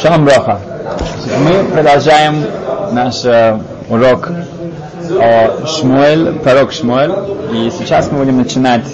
Шалом 0.00 0.24
Броха. 0.24 0.60
Мы 1.40 1.64
продолжаем 1.72 2.44
наш 2.92 3.24
э, 3.24 3.58
урок 3.88 4.30
о 5.20 5.66
Шмуэль, 5.66 6.38
пророк 6.40 6.72
Шмуэль. 6.72 7.12
И 7.52 7.70
сейчас 7.76 8.10
мы 8.10 8.18
будем 8.18 8.38
начинать 8.38 8.84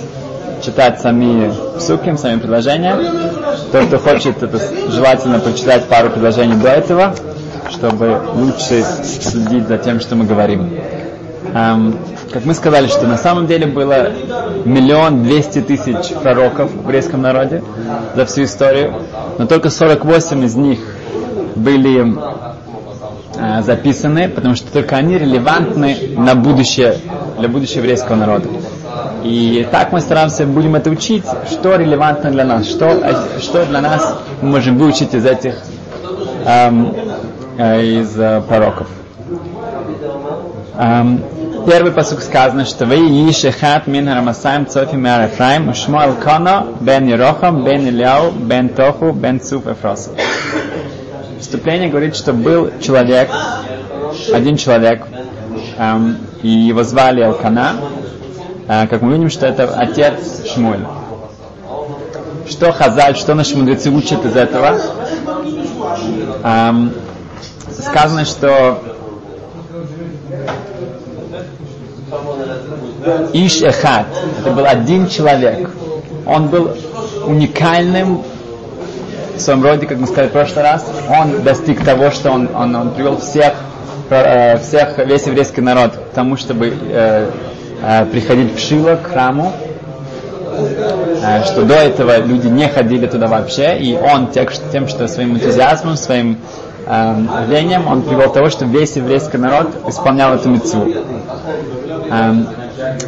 читать 0.65 1.01
сами 1.01 1.53
псуки, 1.77 2.17
сами 2.17 2.39
предложения. 2.39 2.97
Тот, 3.73 3.87
кто 3.87 3.99
хочет, 3.99 4.43
это 4.43 4.61
желательно 4.91 5.39
прочитать 5.41 5.85
пару 5.87 6.11
предложений 6.11 6.57
до 6.63 6.69
этого, 6.69 7.15
чтобы 7.71 8.21
лучше 8.35 8.83
следить 8.83 9.69
за 9.69 9.79
тем, 9.79 10.01
что 10.01 10.17
мы 10.17 10.25
говорим. 10.25 10.71
Эм, 11.55 11.99
как 12.35 12.45
мы 12.47 12.55
сказали, 12.55 12.89
что 12.89 13.07
на 13.07 13.17
самом 13.17 13.47
деле 13.47 13.67
было 13.69 14.09
миллион 14.65 15.23
двести 15.23 15.61
тысяч 15.61 16.13
пророков 16.21 16.73
в 16.73 16.81
еврейском 16.83 17.23
народе 17.23 17.63
за 18.17 18.27
всю 18.27 18.43
историю, 18.43 18.93
но 19.39 19.47
только 19.47 19.71
48 19.71 20.45
из 20.45 20.57
них 20.57 20.81
были 21.55 22.13
э, 23.39 23.63
записаны, 23.63 24.29
потому 24.29 24.57
что 24.57 24.73
только 24.73 24.97
они 24.97 25.17
релевантны 25.17 25.97
на 26.17 26.35
будущее, 26.35 26.97
для 27.39 27.49
будущего 27.49 27.79
еврейского 27.83 28.17
народа. 28.17 28.49
И 29.23 29.65
так 29.71 29.93
мы 29.93 30.01
стараемся, 30.01 30.45
будем 30.45 30.75
это 30.75 30.91
учить, 30.91 31.25
что 31.49 31.77
релевантно 31.77 32.33
для 32.33 32.45
нас, 32.45 32.67
что, 32.69 33.01
что 33.39 33.65
для 33.65 33.81
нас 33.81 34.19
мы 34.43 34.49
можем 34.49 34.77
выучить 34.77 35.15
из 35.15 35.25
этих, 35.25 35.55
эм, 36.47 36.93
э, 37.59 37.81
из 38.01 38.19
э, 38.19 38.43
пророков. 38.49 38.89
Эм, 40.77 41.23
первый 41.67 41.93
посук 41.93 42.21
сказано, 42.21 42.65
что 42.65 42.85
вы 42.85 42.97
Ишехат 43.31 43.87
мин 43.87 44.09
Рамасаем 44.09 44.67
Цофи 44.67 44.97
Мер 44.97 45.23
Ефраим, 45.23 45.73
Шмуал 45.75 46.15
Кона, 46.15 46.67
Бен 46.81 47.07
Ерохам, 47.07 47.65
Бен 47.65 47.89
Ильяу, 47.89 48.33
Бен 48.33 48.69
Тоху, 48.69 49.13
Бен 49.13 49.41
Цуф 49.41 49.67
Эфрос. 49.67 50.11
Вступление 51.41 51.89
говорит, 51.89 52.17
что 52.17 52.33
был 52.33 52.71
человек, 52.81 53.31
один 54.33 54.57
человек, 54.57 55.07
эм, 55.79 56.19
и 56.43 56.49
его 56.49 56.83
звали 56.83 57.23
Алкана, 57.23 57.77
э, 58.69 58.87
как 58.87 59.03
мы 59.03 59.13
видим, 59.15 59.31
что 59.31 59.47
это 59.47 59.75
отец 59.75 60.47
Шмуль. 60.53 60.87
Что 62.49 62.73
Хазаль, 62.73 63.17
что 63.17 63.35
наши 63.35 63.57
мудрецы 63.57 63.91
учат 63.91 64.25
из 64.25 64.37
этого? 64.37 64.79
Эм, 66.43 66.93
сказано, 67.71 68.25
что 68.25 68.94
Иш 73.33 73.63
Эхат. 73.63 74.07
Это 74.41 74.51
был 74.51 74.67
один 74.67 75.09
человек. 75.09 75.71
Он 76.27 76.49
был 76.49 76.77
уникальным 77.27 78.23
в 79.37 79.41
своем 79.41 79.63
роде, 79.63 79.87
как 79.87 79.99
мы 79.99 80.07
сказали 80.07 80.29
в 80.29 80.33
прошлый 80.33 80.65
раз. 80.65 80.85
Он 81.09 81.43
достиг 81.43 81.85
того, 81.85 82.11
что 82.11 82.31
он, 82.31 82.49
он, 82.55 82.75
он 82.75 82.91
привел 82.91 83.19
всех, 83.19 83.55
э, 84.11 84.59
всех, 84.59 84.99
весь 84.99 85.27
еврейский 85.27 85.61
народ 85.61 85.93
к 85.93 86.15
тому, 86.15 86.37
чтобы 86.37 86.69
э, 86.69 87.31
э, 87.83 88.07
приходить 88.07 88.55
в 88.57 88.59
Шило, 88.59 88.97
к 88.97 89.07
храму. 89.09 89.53
Э, 91.23 91.43
что 91.45 91.65
до 91.65 91.75
этого 91.75 92.21
люди 92.21 92.47
не 92.47 92.69
ходили 92.69 93.07
туда 93.07 93.27
вообще. 93.27 93.77
И 93.79 93.97
он 93.97 94.29
тем, 94.31 94.89
что 94.89 95.09
своим 95.09 95.35
энтузиазмом, 95.35 95.97
своим 95.97 96.39
э, 96.87 97.15
рвением, 97.47 97.87
он 97.87 98.03
привел 98.03 98.33
тому, 98.33 98.51
что 98.51 98.65
весь 98.65 98.97
еврейский 98.97 99.39
народ 99.39 99.69
исполнял 99.89 100.35
эту 100.35 100.49
мецву. 100.49 100.87
Эм, 102.11 102.47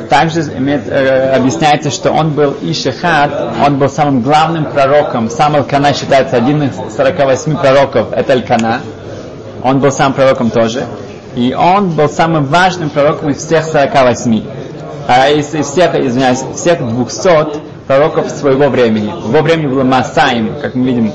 также 0.08 0.42
имеет, 0.42 0.88
э, 0.88 1.34
объясняется, 1.34 1.90
что 1.90 2.12
он 2.12 2.30
был 2.30 2.56
Ишехат, 2.62 3.30
он 3.66 3.78
был 3.78 3.88
самым 3.88 4.22
главным 4.22 4.66
пророком. 4.66 5.28
Сам 5.30 5.56
Алкана 5.56 5.92
считается 5.92 6.36
один 6.36 6.62
из 6.62 6.74
48 6.96 7.56
пророков, 7.56 8.12
это 8.12 8.34
Алкана. 8.34 8.80
Он 9.62 9.80
был 9.80 9.90
сам 9.90 10.12
пророком 10.12 10.50
тоже. 10.50 10.84
И 11.34 11.52
он 11.54 11.90
был 11.90 12.08
самым 12.08 12.46
важным 12.46 12.90
пророком 12.90 13.30
из 13.30 13.44
всех 13.44 13.64
48. 13.64 14.42
А 15.08 15.28
из, 15.28 15.54
из 15.54 15.66
всех, 15.66 15.94
извиняюсь, 15.94 16.42
всех 16.54 16.78
200 16.78 17.60
пророков 17.86 18.30
своего 18.30 18.68
времени. 18.68 19.12
В 19.12 19.28
его 19.32 19.42
времени 19.42 19.66
было 19.66 19.84
Масаим, 19.84 20.56
как 20.60 20.74
мы 20.74 20.86
видим, 20.86 21.12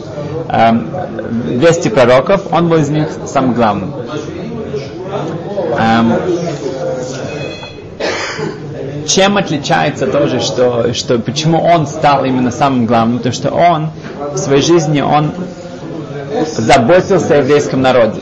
200 0.48 1.88
эм, 1.88 1.94
пророков, 1.94 2.42
он 2.52 2.70
был 2.70 2.78
из 2.78 2.90
них 2.90 3.10
самым 3.26 3.54
главным. 3.54 3.94
Эм, 9.12 9.16
чем 9.16 9.38
отличается 9.38 10.08
тоже, 10.08 10.40
что, 10.40 10.94
что 10.94 11.20
почему 11.20 11.62
он 11.62 11.86
стал 11.86 12.24
именно 12.24 12.52
самым 12.52 12.86
главным? 12.86 13.18
Потому 13.18 13.34
что 13.34 13.52
он 13.52 13.90
в 14.34 14.38
своей 14.38 14.62
жизни 14.62 15.02
он 15.02 15.32
заботился 16.58 17.36
о 17.36 17.38
еврейском 17.38 17.82
народе. 17.82 18.22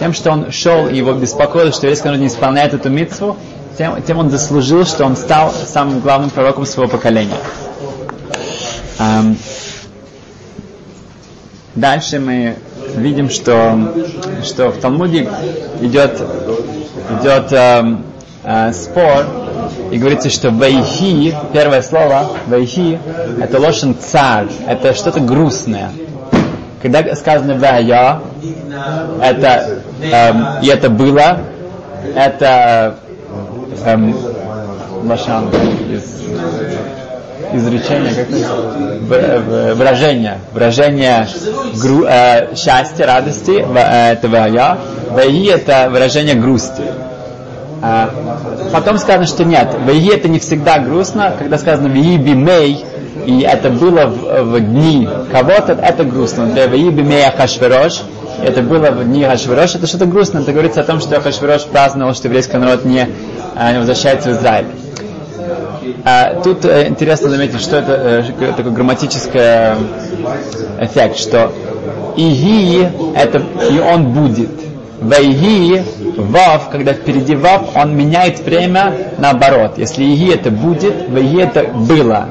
Тем, 0.00 0.12
что 0.12 0.30
он 0.32 0.50
шел 0.50 0.88
и 0.88 0.96
его 0.96 1.12
беспокоил, 1.12 1.72
что 1.72 1.86
еврейский 1.86 2.06
народ 2.06 2.20
не 2.20 2.26
исполняет 2.26 2.74
эту 2.74 2.90
митцву, 2.90 3.36
тем, 3.78 4.02
тем 4.02 4.18
он 4.18 4.30
заслужил, 4.30 4.84
что 4.84 5.04
он 5.04 5.16
стал 5.16 5.52
самым 5.52 6.00
главным 6.00 6.30
пророком 6.30 6.66
своего 6.66 6.90
поколения. 6.90 7.36
Um, 8.98 9.36
дальше 11.74 12.18
мы 12.18 12.56
видим, 12.96 13.30
что, 13.30 13.94
что 14.42 14.70
в 14.70 14.78
Талмуде 14.78 15.28
идет, 15.82 16.20
идет 17.20 17.52
um, 17.52 18.02
uh, 18.44 18.72
спор 18.72 19.45
и 19.90 19.98
говорится, 19.98 20.30
что 20.30 20.50
вайхи, 20.50 21.34
первое 21.52 21.82
слово, 21.82 22.26
вайхи, 22.46 22.98
это 23.40 23.60
лошен 23.60 23.96
царь, 23.98 24.48
это 24.66 24.94
что-то 24.94 25.20
грустное. 25.20 25.90
Когда 26.82 27.14
сказано 27.16 27.54
вая, 27.54 28.20
это, 29.20 29.80
эм, 30.02 30.46
и 30.62 30.68
это 30.68 30.90
было, 30.90 31.38
это 32.14 32.96
эм, 33.84 34.16
лошан 35.04 35.48
из 35.90 36.16
изречение, 37.54 38.12
как 38.14 38.30
это? 38.30 39.74
выражение, 39.74 40.38
выражение 40.52 41.28
гру, 41.80 42.04
э, 42.04 42.54
счастья, 42.56 43.06
радости, 43.06 43.64
э, 43.64 44.12
это 44.12 44.28
вая, 44.28 44.78
ваи 45.10 45.48
это 45.48 45.88
выражение 45.90 46.34
грусти. 46.34 46.82
А, 47.82 48.10
потом 48.72 48.98
сказано, 48.98 49.26
что 49.26 49.44
нет, 49.44 49.74
в 49.74 49.88
это 49.88 50.28
не 50.28 50.38
всегда 50.38 50.78
грустно, 50.78 51.34
когда 51.38 51.58
сказано 51.58 51.88
в 51.88 51.92
бимей, 51.92 52.84
и 53.26 53.40
это 53.40 53.70
было 53.70 54.06
в, 54.06 54.42
в 54.44 54.60
дни 54.60 55.08
кого-то, 55.32 55.72
это 55.72 56.04
грустно. 56.04 56.46
В 56.46 56.68
бимей 56.68 57.26
Ахашверош, 57.26 58.02
это 58.42 58.62
было 58.62 58.90
в 58.90 59.04
дни 59.04 59.24
Ахашверош, 59.24 59.74
это 59.74 59.86
что-то 59.86 60.06
грустно, 60.06 60.38
это 60.38 60.52
говорится 60.52 60.80
о 60.80 60.84
том, 60.84 61.00
что 61.00 61.16
Ахашверош 61.16 61.64
праздновал, 61.64 62.14
что 62.14 62.28
еврейский 62.28 62.56
народ 62.56 62.84
не, 62.84 63.08
а, 63.54 63.72
не 63.72 63.78
возвращается 63.78 64.30
в 64.30 64.32
Израиль. 64.32 64.66
А, 66.04 66.40
тут 66.42 66.64
э, 66.64 66.88
интересно 66.88 67.30
заметить, 67.30 67.60
что 67.60 67.76
это 67.76 67.92
э, 68.40 68.52
такой 68.56 68.72
грамматический 68.72 69.40
эффект, 70.80 71.18
что 71.18 71.52
иги 72.16 72.88
это 73.14 73.42
и 73.70 73.78
он 73.78 74.12
будет. 74.12 74.50
Вайги, 75.00 75.82
вав, 76.16 76.70
когда 76.70 76.94
впереди 76.94 77.36
вав, 77.36 77.76
он 77.76 77.96
меняет 77.96 78.40
время 78.40 79.12
наоборот. 79.18 79.76
Если 79.76 80.04
иги 80.04 80.32
это 80.32 80.50
будет, 80.50 81.08
вайги 81.10 81.38
это 81.38 81.64
было. 81.64 82.28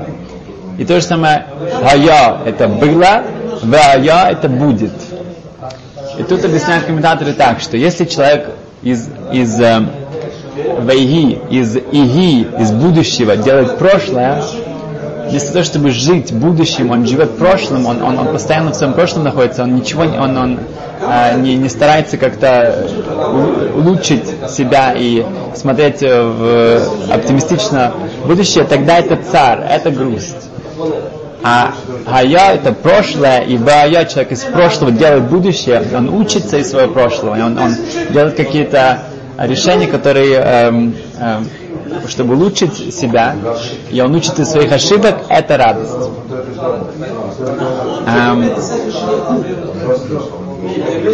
И 0.78 0.84
то 0.84 1.00
же 1.00 1.06
самое, 1.06 1.46
хая 1.82 2.40
это 2.46 2.68
было, 2.68 3.24
вая 3.64 4.32
это 4.32 4.50
будет. 4.50 4.94
И 6.18 6.24
тут 6.24 6.44
объясняют 6.44 6.86
комментаторы 6.86 7.34
так, 7.34 7.62
что 7.62 7.78
если 7.78 8.06
человек 8.06 8.50
из, 8.82 9.10
из 9.32 9.60
э, 9.62 9.82
вайги, 10.80 11.40
из 11.50 11.76
иги, 11.76 12.48
из 12.60 12.72
будущего 12.72 13.36
делает 13.38 13.78
прошлое, 13.78 14.42
вместо 15.30 15.54
того, 15.54 15.64
чтобы 15.64 15.92
жить 15.92 16.34
будущим, 16.34 16.92
он 16.92 17.06
живет 17.06 17.38
прошлым, 17.38 17.86
он, 17.86 18.02
он, 18.02 18.18
он 18.20 18.28
постоянно 18.28 18.72
в 18.72 18.76
своем 18.76 18.94
прошлом 18.94 19.24
находится, 19.24 19.64
он 19.64 19.76
ничего 19.76 20.04
он, 20.04 20.38
он 20.38 20.60
а, 21.02 21.34
не, 21.36 21.56
не 21.56 21.70
старается 21.70 22.18
как-то 22.18 22.88
улучшить 23.76 24.26
себя 24.50 24.94
и 24.96 25.26
смотреть 25.56 26.02
в 26.02 26.82
оптимистично 27.12 27.94
будущее, 28.26 28.64
тогда 28.64 29.00
это 29.00 29.18
царь, 29.32 29.60
это 29.70 29.92
грусть. 29.92 30.50
А 31.44 32.24
я 32.24 32.54
это 32.54 32.74
прошлое, 32.74 33.42
и 33.42 33.58
бая 33.58 34.06
человек 34.06 34.32
из 34.32 34.44
прошлого 34.44 34.92
делает 34.92 35.30
будущее, 35.30 35.84
он 35.96 36.10
учится 36.10 36.58
из 36.58 36.72
своего 36.72 36.92
прошлого, 36.92 37.34
он, 37.34 37.58
он 37.58 37.76
делает 38.10 38.36
какие-то 38.36 39.04
решения, 39.38 39.88
которые 39.88 40.36
эм, 40.36 40.96
эм, 41.20 41.48
чтобы 42.08 42.36
улучшить 42.36 42.94
себя, 42.94 43.36
и 43.92 44.02
он 44.02 44.16
учит 44.16 44.40
из 44.40 44.50
своих 44.50 44.72
ошибок, 44.72 45.16
это 45.30 45.58
радость. 45.58 45.94
Эм, 48.08 48.52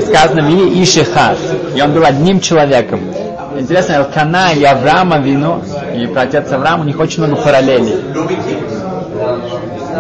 сказано 0.08 0.42
Ми 0.42 0.84
Ишихат, 0.84 1.38
и 1.76 1.82
он 1.82 1.94
был 1.94 2.06
одним 2.06 2.40
человеком. 2.40 3.02
Интересно, 3.58 3.94
Элкана 3.94 4.54
и 4.54 4.64
Авраама 4.64 5.20
вину, 5.20 5.62
и 5.94 6.08
про 6.08 6.22
отец 6.22 6.52
Авраама, 6.52 6.84
у 6.84 6.88
них 6.88 7.00
очень 7.00 7.24
много 7.24 7.42
параллелей. 7.42 7.96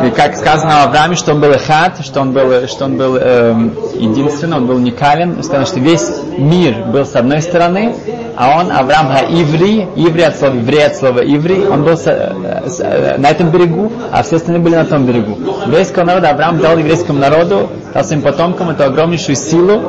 И 0.05 0.09
как 0.11 0.35
сказано 0.35 0.81
о 0.81 0.85
Аврааме, 0.85 1.15
что 1.15 1.33
он 1.33 1.41
был 1.41 1.53
хат, 1.57 2.03
что 2.03 2.21
он 2.21 2.31
был, 2.31 2.67
что 2.67 2.85
он 2.85 2.97
был 2.97 3.17
эм, 3.17 3.73
единственный, 3.95 4.57
он 4.57 4.67
был 4.67 4.77
уникален. 4.77 5.43
Сказано, 5.43 5.65
что 5.65 5.79
весь 5.79 6.09
мир 6.37 6.85
был 6.85 7.05
с 7.05 7.15
одной 7.15 7.41
стороны, 7.41 7.93
а 8.35 8.59
он, 8.59 8.71
Авраам 8.71 9.07
Ха-Иври, 9.09 9.87
Иври 9.95 10.23
от 10.23 10.37
слова, 10.37 10.53
Иври 10.53 10.79
от 10.79 10.95
слова 10.95 11.19
Иври, 11.19 11.65
он 11.67 11.83
был 11.83 11.97
с, 11.97 12.03
с, 12.03 12.79
э, 12.79 13.17
на 13.17 13.29
этом 13.29 13.51
берегу, 13.51 13.91
а 14.11 14.23
все 14.23 14.37
остальные 14.37 14.63
были 14.63 14.75
на 14.75 14.85
том 14.85 15.05
берегу. 15.05 15.37
Еврейского 15.67 16.05
народа 16.05 16.29
Авраам 16.31 16.59
дал 16.59 16.77
еврейскому 16.77 17.19
народу, 17.19 17.69
дал 17.93 18.03
своим 18.03 18.21
потомкам 18.21 18.69
эту 18.69 18.85
огромнейшую 18.85 19.35
силу 19.35 19.81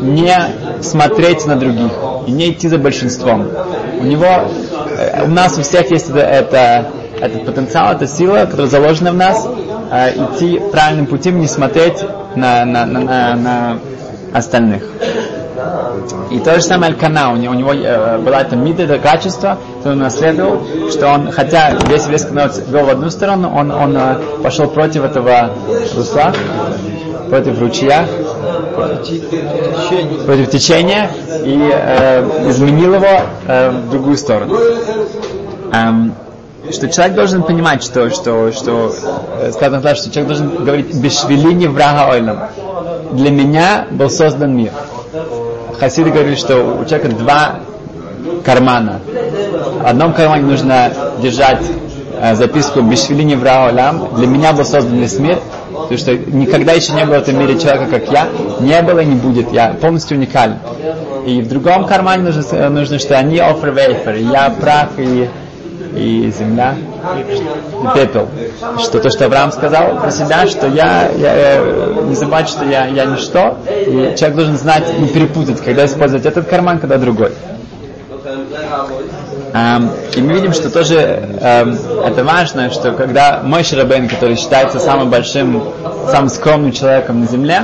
не 0.00 0.36
смотреть 0.82 1.46
на 1.46 1.56
других 1.56 1.92
и 2.26 2.30
не 2.30 2.50
идти 2.50 2.68
за 2.68 2.78
большинством. 2.78 3.48
У 4.00 4.04
него, 4.04 4.26
э, 4.96 5.24
у 5.24 5.28
нас 5.28 5.58
у 5.58 5.62
всех 5.62 5.90
есть 5.90 6.10
это, 6.10 6.20
это 6.20 6.86
этот 7.20 7.44
потенциал, 7.46 7.92
эта 7.92 8.06
сила, 8.06 8.46
которая 8.46 8.68
заложена 8.68 9.12
в 9.12 9.16
нас, 9.16 9.46
э, 9.90 10.10
идти 10.14 10.60
правильным 10.72 11.06
путем, 11.06 11.40
не 11.40 11.46
смотреть 11.46 12.04
на, 12.34 12.64
на, 12.64 12.86
на, 12.86 13.00
на, 13.00 13.34
на 13.36 13.78
остальных. 14.32 14.82
И 16.30 16.38
то 16.40 16.54
же 16.56 16.62
самое 16.62 16.92
Алькана, 16.92 17.32
у 17.32 17.36
него, 17.36 17.52
у 17.52 17.56
него 17.56 17.72
э, 17.72 18.18
была 18.18 18.42
эта 18.42 18.54
мида, 18.54 18.84
это 18.84 18.98
качество, 18.98 19.58
которое 19.78 19.94
он 19.94 19.98
наследовал, 20.00 20.60
что 20.90 21.08
он, 21.08 21.30
хотя 21.30 21.72
весь 21.88 22.06
весь 22.06 22.30
народ 22.30 22.62
вел 22.68 22.84
в 22.84 22.90
одну 22.90 23.10
сторону, 23.10 23.52
он, 23.54 23.70
он 23.70 23.96
э, 23.96 24.16
пошел 24.42 24.68
против 24.68 25.04
этого 25.04 25.50
русла, 25.96 26.32
против 27.30 27.60
ручья, 27.60 28.06
против 30.26 30.50
течения 30.50 31.10
и 31.44 31.70
э, 31.72 32.50
изменил 32.50 32.94
его 32.94 33.20
э, 33.46 33.70
в 33.70 33.90
другую 33.90 34.16
сторону. 34.16 34.56
Эм, 35.72 36.14
что 36.72 36.88
человек 36.88 37.14
должен 37.14 37.42
понимать, 37.42 37.82
что, 37.82 38.10
что, 38.10 38.52
что 38.52 38.94
э, 39.40 39.52
сказано 39.52 39.82
так, 39.82 39.96
что 39.96 40.10
человек 40.10 40.28
должен 40.28 40.64
говорить 40.64 40.94
«бешвелини 40.94 41.66
врага 41.66 42.10
ойлам». 42.10 42.40
Для 43.12 43.30
меня 43.30 43.86
был 43.90 44.10
создан 44.10 44.56
мир. 44.56 44.72
Хасиды 45.78 46.10
говорили, 46.10 46.34
что 46.34 46.78
у 46.80 46.84
человека 46.84 47.08
два 47.08 47.60
кармана. 48.44 49.00
В 49.80 49.86
одном 49.86 50.12
кармане 50.12 50.44
нужно 50.44 50.92
держать 51.22 51.62
э, 52.20 52.34
записку 52.34 52.82
«Бешвелини 52.82 53.34
врага 53.34 53.66
ойлам». 53.66 54.08
Для 54.16 54.26
меня 54.26 54.52
был 54.52 54.64
создан 54.64 54.98
весь 54.98 55.18
мир. 55.18 55.38
Потому 55.72 55.98
что 55.98 56.16
никогда 56.16 56.72
еще 56.72 56.92
не 56.92 57.04
было 57.04 57.14
в 57.14 57.22
этом 57.22 57.38
мире 57.38 57.58
человека, 57.58 57.86
как 57.86 58.10
я. 58.10 58.26
Не 58.60 58.82
было 58.82 59.00
и 59.00 59.06
не 59.06 59.14
будет. 59.14 59.52
Я 59.52 59.74
полностью 59.80 60.18
уникален. 60.18 60.58
И 61.24 61.40
в 61.40 61.48
другом 61.48 61.86
кармане 61.86 62.24
нужно, 62.24 62.42
э, 62.52 62.68
нужно 62.68 62.98
что 62.98 63.16
они 63.16 63.36
offer 63.36 63.74
wafer. 63.74 64.18
Я 64.20 64.50
прах 64.50 64.90
и 64.98 65.28
и 65.98 66.30
земля, 66.30 66.76
и 67.18 67.98
пепел. 67.98 68.28
Что 68.78 69.00
то, 69.00 69.10
что 69.10 69.26
Авраам 69.26 69.52
сказал 69.52 70.00
про 70.00 70.10
себя, 70.10 70.46
что 70.46 70.66
я, 70.66 71.08
я 71.10 71.34
э, 71.34 72.04
не 72.06 72.14
забывать, 72.14 72.48
что 72.48 72.64
я, 72.64 72.86
я 72.86 73.04
ничто, 73.06 73.58
и 73.68 74.14
человек 74.16 74.36
должен 74.36 74.56
знать, 74.56 74.98
не 74.98 75.08
перепутать, 75.08 75.60
когда 75.60 75.84
использовать 75.84 76.26
этот 76.26 76.48
карман, 76.48 76.78
когда 76.78 76.98
другой. 76.98 77.32
И 80.14 80.20
мы 80.20 80.34
видим, 80.34 80.52
что 80.52 80.70
тоже 80.70 80.96
это 80.96 82.24
важно, 82.24 82.70
что 82.70 82.92
когда 82.92 83.40
мой 83.42 83.62
Шарабен, 83.62 84.08
который 84.08 84.36
считается 84.36 84.78
самым 84.78 85.10
большим, 85.10 85.62
самым 86.10 86.28
скромным 86.28 86.72
человеком 86.72 87.20
на 87.20 87.26
земле, 87.26 87.62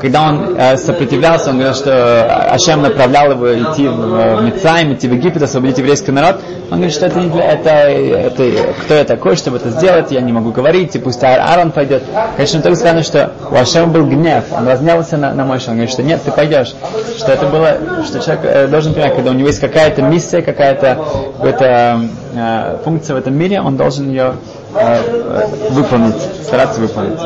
когда 0.00 0.28
он 0.28 0.56
э, 0.56 0.76
сопротивлялся, 0.76 1.50
он 1.50 1.56
говорил, 1.56 1.74
что 1.74 2.52
Ашем 2.52 2.82
направлял 2.82 3.30
его 3.30 3.54
идти 3.54 3.88
в, 3.88 4.42
Мицаим, 4.42 4.92
идти 4.92 5.08
в 5.08 5.12
Египет, 5.14 5.42
освободить 5.42 5.78
еврейский 5.78 6.12
народ. 6.12 6.40
Он 6.70 6.78
говорит, 6.78 6.94
что 6.94 7.06
это 7.06 7.20
не 7.20 7.30
для 7.30 7.52
это, 7.52 7.70
это 7.70 8.72
кто 8.82 8.94
я 8.94 9.04
такой, 9.04 9.36
чтобы 9.36 9.58
это 9.58 9.70
сделать, 9.70 10.10
я 10.10 10.20
не 10.20 10.32
могу 10.32 10.50
говорить, 10.50 10.96
и 10.96 10.98
пусть 10.98 11.22
Аарон 11.22 11.70
пойдет. 11.70 12.02
Конечно, 12.36 12.60
только 12.60 12.76
сказано, 12.76 13.02
что 13.02 13.32
у 13.50 13.54
Ашема 13.54 13.86
был 13.88 14.06
гнев, 14.06 14.44
он 14.50 14.66
разнялся 14.66 15.16
на, 15.16 15.32
на 15.32 15.44
Мойша, 15.44 15.70
он 15.70 15.76
говорит, 15.76 15.92
что 15.92 16.02
нет, 16.02 16.22
ты 16.24 16.32
пойдешь. 16.32 16.74
Что 17.16 17.32
это 17.32 17.46
было, 17.46 17.78
что 18.04 18.20
человек 18.20 18.44
э, 18.44 18.66
должен 18.66 18.94
понимать, 18.94 19.14
когда 19.14 19.30
у 19.30 19.34
него 19.34 19.48
есть 19.48 19.60
какая-то 19.60 20.02
миссия, 20.02 20.42
какая-то 20.42 21.25
какая 21.42 22.00
э, 22.34 22.78
функция 22.84 23.14
в 23.14 23.18
этом 23.18 23.34
мире, 23.34 23.60
он 23.60 23.76
должен 23.76 24.08
ее 24.08 24.34
э, 24.74 25.70
выполнить, 25.70 26.20
стараться 26.44 26.80
выполнить. 26.80 27.20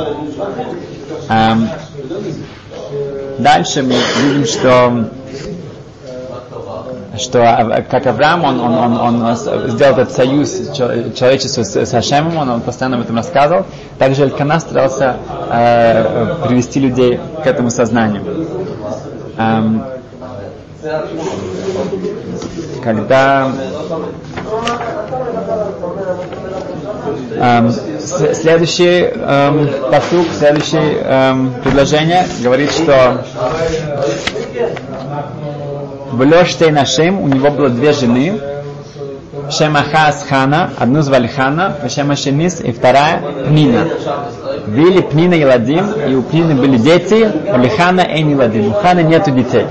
Эм, 1.28 1.68
Дальше 3.40 3.82
мы 3.82 3.94
видим, 3.94 4.44
что 4.44 5.06
что 7.18 7.84
как 7.90 8.06
Авраам, 8.06 8.44
он, 8.44 8.60
он, 8.60 8.96
он, 8.96 9.22
он 9.22 9.36
сделал 9.36 9.98
этот 9.98 10.12
союз 10.12 10.70
человечества 10.74 11.62
с, 11.62 11.76
с 11.76 11.90
Хашемом, 11.90 12.36
он, 12.36 12.48
он 12.48 12.60
постоянно 12.60 12.96
об 12.96 13.02
этом 13.02 13.16
рассказывал. 13.16 13.66
Также 13.98 14.22
Элькана 14.24 14.60
старался 14.60 15.16
э, 15.50 16.34
привести 16.46 16.80
людей 16.80 17.20
к 17.42 17.46
этому 17.46 17.70
сознанию. 17.70 18.22
Эм, 19.36 19.84
когда 22.82 23.50
Эм, 27.42 27.70
следующий 27.70 29.08
эм, 29.14 29.70
посук, 29.90 30.26
следующее 30.38 30.98
эм, 31.02 31.54
предложение 31.62 32.26
говорит, 32.42 32.70
что 32.70 33.24
в 36.12 36.22
Лештей 36.22 36.70
Нашим 36.70 37.20
у 37.22 37.28
него 37.28 37.50
было 37.50 37.70
две 37.70 37.92
жены, 37.92 38.38
Шемахас 39.50 40.26
Хана, 40.28 40.70
одну 40.78 41.02
звали 41.02 41.28
Хана, 41.28 41.76
Шема 41.88 42.14
Шенис 42.14 42.60
и 42.60 42.72
вторая 42.72 43.22
Пнина. 43.46 43.88
Были 44.66 45.00
Пнина 45.00 45.34
и 45.34 45.44
Ладим, 45.44 45.90
и 45.92 46.14
у 46.14 46.22
Пнины 46.22 46.54
были 46.54 46.76
дети, 46.76 47.30
у 47.52 47.58
Лихана 47.58 48.02
и 48.02 48.34
Ладим. 48.34 48.68
У 48.68 48.72
Ханы 48.72 49.00
нету 49.00 49.30
детей. 49.30 49.66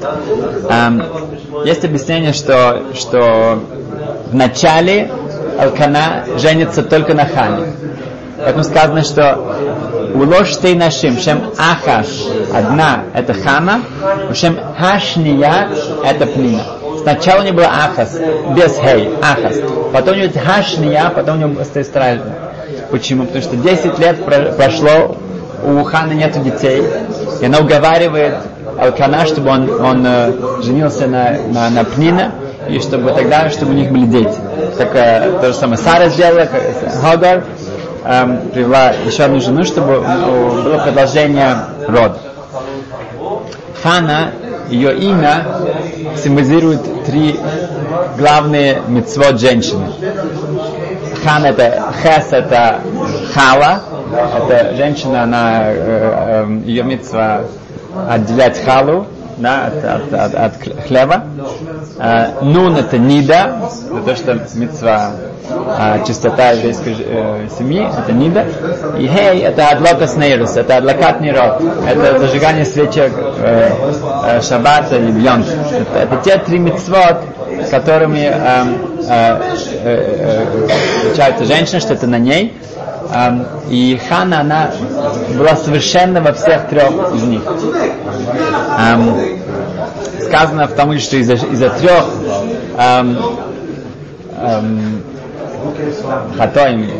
Um, 0.00 1.66
есть 1.66 1.84
объяснение, 1.84 2.32
что, 2.32 2.94
что 2.94 3.60
в 4.30 4.34
начале 4.34 5.10
Алкана 5.58 6.24
женится 6.38 6.82
только 6.82 7.14
на 7.14 7.26
Хане. 7.26 7.72
Поэтому 8.36 8.62
сказано, 8.62 9.02
что 9.02 9.36
у 10.14 10.18
ложь 10.18 10.56
нашим, 10.62 11.18
шем 11.18 11.52
Ахаш, 11.58 12.06
одна 12.54 13.04
это 13.12 13.34
Хана, 13.34 13.80
у 14.30 14.34
шем 14.34 14.56
Хашния 14.78 15.70
это 16.04 16.26
Пнина. 16.26 16.62
Сначала 17.02 17.40
у 17.40 17.44
него 17.44 17.56
было 17.56 17.66
Ахас, 17.66 18.16
без 18.54 18.76
Хей, 18.76 19.10
Ахас. 19.20 19.56
Потом 19.92 20.14
у 20.14 20.20
него 20.20 20.32
Хашния, 20.38 21.10
потом 21.10 21.42
у 21.42 21.48
него 21.48 21.64
стоит 21.64 21.86
Почему? 22.92 23.24
Потому 23.24 23.42
что 23.42 23.56
10 23.56 23.98
лет 23.98 24.24
прошло, 24.56 25.16
у 25.64 25.82
Ханы 25.82 26.12
нет 26.12 26.40
детей, 26.42 26.84
и 27.40 27.44
она 27.44 27.58
уговаривает 27.58 28.34
Алкана, 28.80 29.26
чтобы 29.26 29.50
он, 29.50 29.68
он 29.80 30.06
э, 30.06 30.32
женился 30.62 31.06
на, 31.06 31.36
на, 31.52 31.70
на 31.70 31.84
Пнина, 31.84 32.32
и 32.68 32.78
чтобы 32.80 33.12
тогда, 33.12 33.50
чтобы 33.50 33.72
у 33.72 33.74
них 33.74 33.90
были 33.90 34.06
дети. 34.06 34.38
Так 34.76 34.94
э, 34.94 35.38
то 35.40 35.48
же 35.48 35.54
самое 35.54 35.78
Сара 35.78 36.08
сделала, 36.08 36.48
Хагар 37.00 37.44
э, 38.04 38.38
привела 38.52 38.90
еще 39.06 39.24
одну 39.24 39.40
жену, 39.40 39.64
чтобы 39.64 40.00
было 40.00 40.78
продолжение 40.84 41.56
рода. 41.86 42.18
Хана, 43.82 44.32
ее 44.68 44.96
имя 44.96 45.44
символизирует 46.16 47.04
три 47.04 47.38
главные 48.16 48.82
мецвод 48.86 49.40
женщины. 49.40 49.86
Хан 51.24 51.44
это 51.44 51.92
хес 52.02 52.28
это 52.32 52.80
хала, 53.34 53.80
это 54.12 54.74
женщина, 54.76 55.22
она, 55.22 55.62
э, 55.64 56.44
э, 56.46 56.60
ее 56.64 56.82
мецва 56.82 57.42
отделять 58.08 58.62
халу, 58.64 59.06
да, 59.38 59.66
от, 59.66 59.84
от, 59.84 60.12
от, 60.12 60.34
от 60.34 60.52
хлеба. 60.86 61.24
А, 61.98 62.42
нун 62.42 62.76
это 62.76 62.98
нида, 62.98 63.70
за 63.70 64.00
то, 64.02 64.16
что 64.16 64.34
мецва 64.54 65.12
а, 65.50 66.04
чистота 66.04 66.50
еврейской 66.50 66.96
э, 66.98 67.48
семьи, 67.56 67.88
это 67.98 68.12
нида. 68.12 68.46
И 68.98 69.06
хей 69.06 69.40
это 69.40 69.68
адлокас 69.68 70.16
нейрус, 70.16 70.56
это 70.56 70.78
адлакат 70.78 71.20
нейрот, 71.20 71.62
это 71.86 72.18
зажигание 72.18 72.64
свечек 72.64 73.12
э, 73.16 73.70
э, 74.24 74.42
шаббата 74.42 74.96
или 74.96 75.20
йонт. 75.20 75.46
Это, 75.48 75.98
это 76.14 76.16
те 76.24 76.38
три 76.38 76.58
мецвод, 76.58 77.18
которыми 77.70 78.30
э, 78.30 78.64
э, 79.08 79.40
э, 79.84 80.66
отличается 81.06 81.44
женщина, 81.44 81.80
что 81.80 81.94
это 81.94 82.06
на 82.06 82.18
ней. 82.18 82.54
И 83.70 84.00
Хана, 84.08 84.40
она 84.40 84.70
была 85.36 85.56
совершенно 85.56 86.20
во 86.20 86.32
всех 86.32 86.68
трех 86.68 87.14
из 87.14 87.22
них. 87.22 87.42
Сказано 90.26 90.66
в 90.66 90.72
том, 90.74 90.98
что 90.98 91.16
из-за, 91.16 91.34
из-за 91.34 91.70
трех 91.70 92.04
хатоим, 96.36 96.90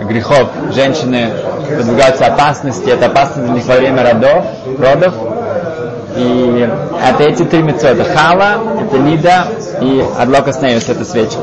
грехов 0.00 0.48
женщины 0.74 1.30
подвигаются 1.68 2.26
опасности, 2.26 2.88
это 2.90 3.06
опасность 3.06 3.46
для 3.46 3.54
них 3.54 3.66
во 3.66 3.76
время 3.76 4.02
родов, 4.02 4.44
родов. 4.78 5.14
И 6.16 6.68
это 7.02 7.22
эти 7.22 7.44
три 7.44 7.62
мецвода. 7.62 8.04
Хала, 8.04 8.58
это 8.82 8.98
Нида 8.98 9.46
и 9.80 10.04
Адлока 10.18 10.52
становится 10.52 10.92
этой 10.92 11.06
свечки. 11.06 11.38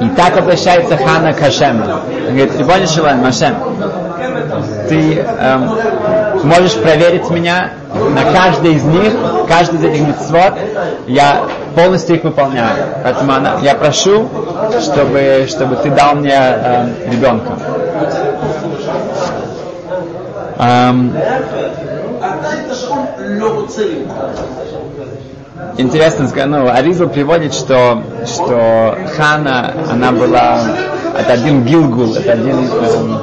И 0.00 0.08
так 0.10 0.36
обращается 0.36 0.96
Хана 0.96 1.32
к 1.32 1.38
Хашему. 1.38 1.84
Он 1.84 2.34
говорит, 2.34 2.56
Рибони 2.58 2.86
Шилан, 2.86 3.22
Машем, 3.22 3.56
ты 4.88 5.18
эм, 5.18 5.70
можешь 6.44 6.74
проверить 6.74 7.28
меня 7.30 7.70
на 7.94 8.32
каждый 8.32 8.74
из 8.74 8.84
них, 8.84 9.12
каждый 9.48 9.76
из 9.76 9.84
этих 9.84 10.06
митцвот, 10.06 10.54
я 11.06 11.46
полностью 11.74 12.16
их 12.16 12.24
выполняю. 12.24 12.76
Поэтому 13.02 13.32
она, 13.32 13.56
я 13.62 13.74
прошу, 13.74 14.28
чтобы, 14.80 15.46
чтобы 15.48 15.76
ты 15.76 15.90
дал 15.90 16.14
мне 16.14 16.34
эм, 16.34 16.94
ребенка. 17.10 17.52
Эм, 20.58 21.14
интересно, 25.78 26.28
ну, 26.46 26.68
Аризл 26.68 27.08
приводит, 27.08 27.54
что, 27.54 28.02
что 28.26 28.98
Хана, 29.16 29.74
она 29.90 30.12
была, 30.12 30.60
это 31.18 31.32
один 31.32 31.64
Гилгул, 31.64 32.14
это 32.14 32.32
один 32.32 32.68
эм, 32.68 33.20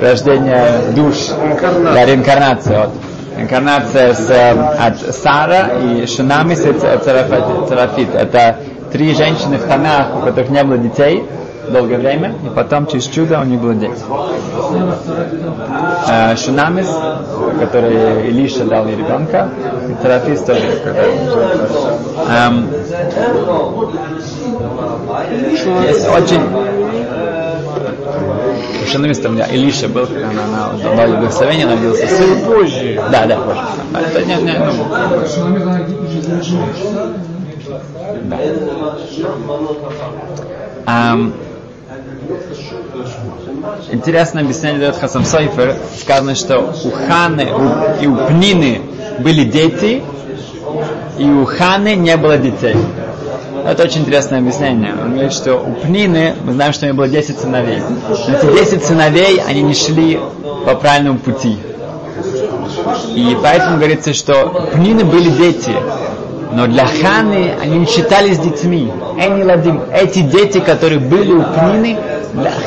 рождение 0.00 0.92
душ, 0.94 1.16
да, 1.94 2.04
реинкарнация. 2.04 2.80
Вот. 2.80 2.90
Инкарнация 3.38 4.14
с, 4.14 4.30
от 4.30 5.14
Сара 5.14 5.72
и 5.82 6.06
Шинамис 6.06 6.60
и 6.60 6.72
Царафит. 6.72 8.14
Это 8.14 8.56
три 8.90 9.14
женщины 9.14 9.58
в 9.58 9.64
Танах, 9.64 10.16
у 10.16 10.20
которых 10.24 10.48
не 10.48 10.64
было 10.64 10.78
детей 10.78 11.22
долгое 11.70 11.98
время, 11.98 12.34
и 12.44 12.48
потом 12.48 12.86
через 12.86 13.04
чудо 13.04 13.40
у 13.40 13.44
них 13.44 13.60
было 13.60 13.74
дети. 13.74 13.94
Э, 16.08 16.36
Шунамис, 16.36 16.88
который 17.60 18.28
Илиша 18.28 18.64
дал 18.64 18.86
ей 18.86 18.96
ребенка, 18.96 19.48
и 19.88 20.02
Царафис 20.02 20.42
тоже. 20.42 20.60
Эм, 22.28 22.68
есть 25.82 26.08
очень 26.08 26.40
Шунамис 28.90 29.18
там 29.18 29.36
Илиша 29.38 29.88
был, 29.88 30.06
когда 30.06 30.30
она, 30.30 30.70
она 30.70 30.96
дала 30.96 31.16
благословение, 31.16 31.66
родился 31.66 32.06
сын. 32.06 32.44
Позже. 32.46 33.02
Да, 33.10 33.26
да, 33.26 33.36
позже. 33.38 33.60
Это 33.94 34.24
не, 34.24 34.34
не, 34.42 34.58
ну, 34.58 34.72
да. 38.24 38.38
Um, 40.86 41.34
Интересное 43.90 44.42
объяснение 44.42 44.80
дает 44.80 44.96
Хасам 44.96 45.24
Сойфер. 45.24 45.76
Сказано, 45.98 46.34
что 46.34 46.74
у 46.84 46.90
Ханы 46.90 47.48
и 48.00 48.06
у 48.06 48.16
Пнины 48.26 48.80
были 49.18 49.44
дети, 49.44 50.02
и 51.18 51.24
у 51.24 51.44
Ханы 51.44 51.94
не 51.94 52.16
было 52.16 52.36
детей. 52.36 52.76
Это 53.66 53.82
очень 53.82 54.02
интересное 54.02 54.38
объяснение. 54.38 54.94
Он 54.94 55.12
говорит, 55.12 55.32
что 55.32 55.56
у 55.56 55.72
Пнины, 55.72 56.34
мы 56.44 56.52
знаем, 56.52 56.72
что 56.72 56.84
у 56.84 56.86
нее 56.86 56.94
было 56.94 57.08
10 57.08 57.38
сыновей. 57.38 57.80
Но 57.80 58.14
эти 58.32 58.64
10 58.64 58.84
сыновей, 58.84 59.40
они 59.40 59.62
не 59.62 59.74
шли 59.74 60.20
по 60.64 60.74
правильному 60.74 61.18
пути. 61.18 61.58
И 63.14 63.36
поэтому 63.42 63.78
говорится, 63.78 64.14
что 64.14 64.44
у 64.46 64.76
Пнины 64.76 65.04
были 65.04 65.30
дети, 65.30 65.72
но 66.56 66.66
для 66.66 66.86
Ханы 66.86 67.52
они 67.60 67.80
не 67.80 67.86
считались 67.86 68.38
детьми. 68.38 68.90
Эти 69.92 70.20
дети, 70.20 70.58
которые 70.58 71.00
были 71.00 71.32
у 71.32 71.42
Пнины, 71.42 71.98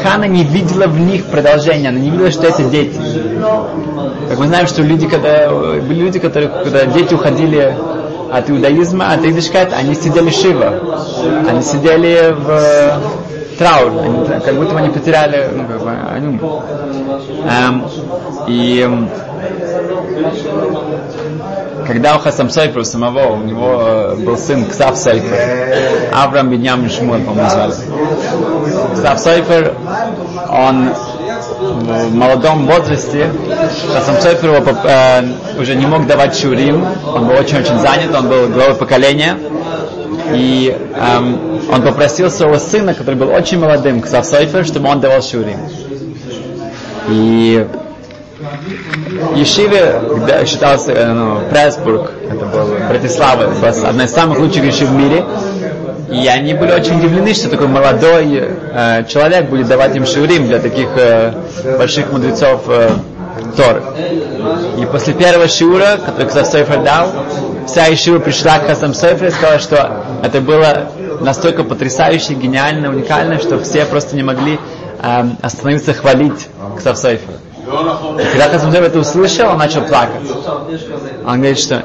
Хана 0.04 0.26
не 0.26 0.44
видела 0.44 0.86
в 0.86 1.00
них 1.00 1.26
продолжения, 1.26 1.90
она 1.90 1.98
не 1.98 2.12
видела, 2.12 2.30
что 2.30 2.46
это 2.46 2.64
дети. 2.66 3.00
Как 4.30 4.38
мы 4.38 4.46
знаем, 4.46 4.68
что 4.68 4.84
люди, 4.84 5.08
когда, 5.08 5.50
были 5.50 6.02
люди, 6.02 6.20
которые, 6.20 6.50
когда 6.50 6.86
дети 6.86 7.16
уходили 7.16 7.76
от 8.32 8.48
иудаизма, 8.52 9.12
от 9.12 9.26
идишкат, 9.26 9.74
они 9.74 9.96
сидели 9.96 10.30
шива. 10.30 11.00
Они 11.50 11.64
сидели 11.64 12.32
в 12.38 13.39
траур, 13.60 13.92
они, 14.02 14.26
как 14.26 14.56
будто 14.56 14.78
они 14.78 14.90
потеряли, 14.90 15.50
ну, 15.54 15.68
как 15.68 15.82
бы, 15.82 15.92
они, 15.92 16.40
эм, 17.46 17.86
и 18.48 18.90
когда 21.86 22.16
у 22.16 22.20
Хасам 22.20 22.50
Сойфера 22.50 22.84
самого, 22.84 23.34
у 23.34 23.38
него 23.38 23.82
э, 23.82 24.16
был 24.16 24.38
сын 24.38 24.66
Ксав 24.66 24.96
Сойфер, 24.96 25.38
Авраам 26.14 26.50
Беньям 26.50 26.90
Шмуэль, 26.90 27.24
по-моему, 27.24 27.50
звали. 27.50 27.74
Ксав 28.94 29.20
Сойфер, 29.20 29.76
он 30.50 30.94
в 31.60 32.16
молодом 32.16 32.66
возрасте, 32.66 33.30
Хасам 33.94 34.22
Сойфер 34.22 34.56
его, 34.56 34.78
э, 34.86 35.24
уже 35.60 35.76
не 35.76 35.86
мог 35.86 36.08
давать 36.08 36.38
шурим, 36.38 36.86
он 37.06 37.28
был 37.28 37.36
очень-очень 37.36 37.78
занят, 37.80 38.16
он 38.16 38.30
был 38.30 38.48
главой 38.48 38.76
поколения, 38.76 39.38
и 40.34 40.78
эм, 40.96 41.62
он 41.72 41.82
попросил 41.82 42.30
своего 42.30 42.58
сына, 42.58 42.94
который 42.94 43.16
был 43.16 43.30
очень 43.30 43.60
молодым, 43.60 44.02
Ксав 44.02 44.26
Сойфер, 44.26 44.66
чтобы 44.66 44.90
он 44.90 45.00
давал 45.00 45.22
шурим. 45.22 45.58
И 47.10 47.66
Ешиве, 49.36 50.02
где 50.18 50.46
считался 50.46 50.92
э, 50.92 51.14
ну, 51.14 51.42
Пресбург, 51.50 52.12
это 52.30 52.46
был 52.46 52.68
Братислава, 52.88 53.52
одна 53.86 54.06
из 54.06 54.12
самых 54.12 54.40
лучших 54.40 54.64
ешив 54.66 54.90
в 54.90 54.94
мире. 54.94 55.26
И 56.12 56.26
они 56.28 56.54
были 56.54 56.72
очень 56.72 56.98
удивлены, 56.98 57.34
что 57.34 57.50
такой 57.50 57.68
молодой 57.68 58.42
э, 58.42 59.04
человек 59.08 59.50
будет 59.50 59.68
давать 59.68 59.96
им 59.96 60.06
шурим 60.06 60.48
для 60.48 60.60
таких 60.60 60.88
э, 60.96 61.34
больших 61.78 62.12
мудрецов 62.12 62.64
э, 62.68 62.90
Торы. 63.56 63.84
И 64.78 64.86
после 64.86 65.14
первого 65.14 65.48
шиура, 65.48 65.98
который 66.04 66.28
Хасам 66.28 66.46
Сойфер 66.46 66.84
дал, 66.84 67.10
вся 67.68 67.94
Ишива 67.94 68.20
пришла 68.20 68.60
к 68.60 68.68
Хасам 68.68 68.94
Сойфер 68.94 69.28
и 69.28 69.32
сказала, 69.32 69.60
что 69.60 70.04
это 70.24 70.42
было 70.42 70.92
настолько 71.22 71.64
потрясающе, 71.64 72.34
гениально, 72.34 72.90
уникально, 72.90 73.40
что 73.40 73.60
все 73.60 73.86
просто 73.86 74.16
не 74.16 74.24
могли 74.24 74.60
э, 75.02 75.24
остановиться 75.42 75.94
хвалить 75.94 76.48
Хасам 76.76 76.96
Сойфера. 76.96 77.34
И 77.70 78.32
когда 78.32 78.50
Хасамзев 78.50 78.82
это 78.82 79.00
услышал, 79.00 79.50
он 79.50 79.58
начал 79.58 79.82
плакать. 79.82 80.22
Он 81.26 81.38
говорит, 81.38 81.60
что 81.60 81.84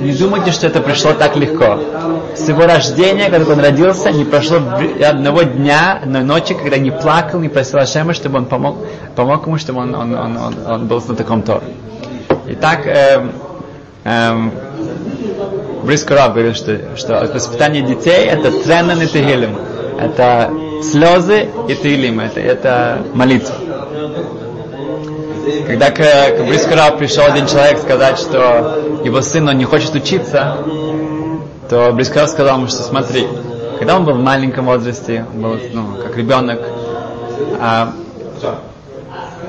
не 0.00 0.12
думайте, 0.12 0.50
что 0.52 0.66
это 0.66 0.80
пришло 0.80 1.12
так 1.12 1.36
легко. 1.36 1.78
С 2.36 2.48
его 2.48 2.66
рождения, 2.66 3.30
когда 3.30 3.52
он 3.52 3.60
родился, 3.60 4.10
не 4.10 4.24
прошло 4.24 4.58
одного 5.06 5.42
дня, 5.42 6.00
одной 6.02 6.22
ночи, 6.22 6.54
когда 6.54 6.78
не 6.78 6.90
плакал, 6.90 7.40
не 7.40 7.48
просил 7.48 7.78
Ашема, 7.78 8.14
чтобы 8.14 8.38
он 8.38 8.46
помог, 8.46 8.76
помог 9.14 9.46
ему, 9.46 9.58
чтобы 9.58 9.80
он, 9.80 9.94
он, 9.94 10.14
он, 10.14 10.36
он, 10.36 10.54
он 10.66 10.86
был 10.86 11.02
на 11.06 11.14
таком 11.14 11.42
Тор. 11.42 11.62
Итак, 12.46 12.86
эм, 12.86 13.32
эм, 14.04 14.52
Брискурав 15.84 16.32
говорит, 16.32 16.56
что, 16.56 16.96
что 16.96 17.28
воспитание 17.32 17.82
детей 17.82 18.26
это 18.26 18.50
тренен 18.50 19.00
и 19.02 19.06
тегилим. 19.06 19.56
Это 19.98 20.50
слезы 20.82 21.48
и 21.68 21.74
тегилим. 21.74 22.20
Это, 22.20 22.40
это 22.40 23.02
молитва. 23.14 23.54
Когда 25.66 25.90
к, 25.90 25.96
к 25.96 26.46
Брискара 26.46 26.96
пришел 26.96 27.24
один 27.24 27.46
человек 27.46 27.78
сказать, 27.78 28.18
что 28.18 29.00
его 29.04 29.20
сын 29.22 29.48
он 29.48 29.58
не 29.58 29.64
хочет 29.64 29.94
учиться, 29.94 30.58
то 31.68 31.92
Брискара 31.92 32.26
сказал 32.26 32.58
ему, 32.58 32.68
что 32.68 32.82
смотри, 32.82 33.26
когда 33.78 33.96
он 33.96 34.04
был 34.04 34.14
в 34.14 34.20
маленьком 34.20 34.66
возрасте, 34.66 35.26
был 35.34 35.58
ну, 35.72 35.96
как 36.02 36.16
ребенок, 36.16 36.60
а, 37.60 37.92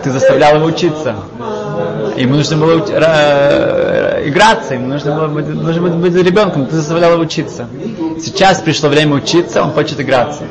ты 0.04 0.12
заставлял 0.12 0.56
его 0.56 0.66
учиться. 0.66 1.16
Ему 2.16 2.36
нужно 2.36 2.58
было 2.58 2.78
уч- 2.78 2.92
э, 2.94 4.30
играться, 4.30 4.76
ему 4.76 4.88
нужно 4.88 5.16
было 5.16 5.28
быть, 5.28 5.48
нужно 5.48 5.90
быть 5.90 6.16
ребенком, 6.16 6.66
ты 6.68 6.76
заставлял 6.76 7.14
его 7.14 7.24
учиться. 7.24 7.68
Сейчас 8.22 8.62
пришло 8.62 8.90
время 8.90 9.16
учиться, 9.16 9.62
он 9.64 9.72
хочет 9.72 10.00
играться. 10.00 10.44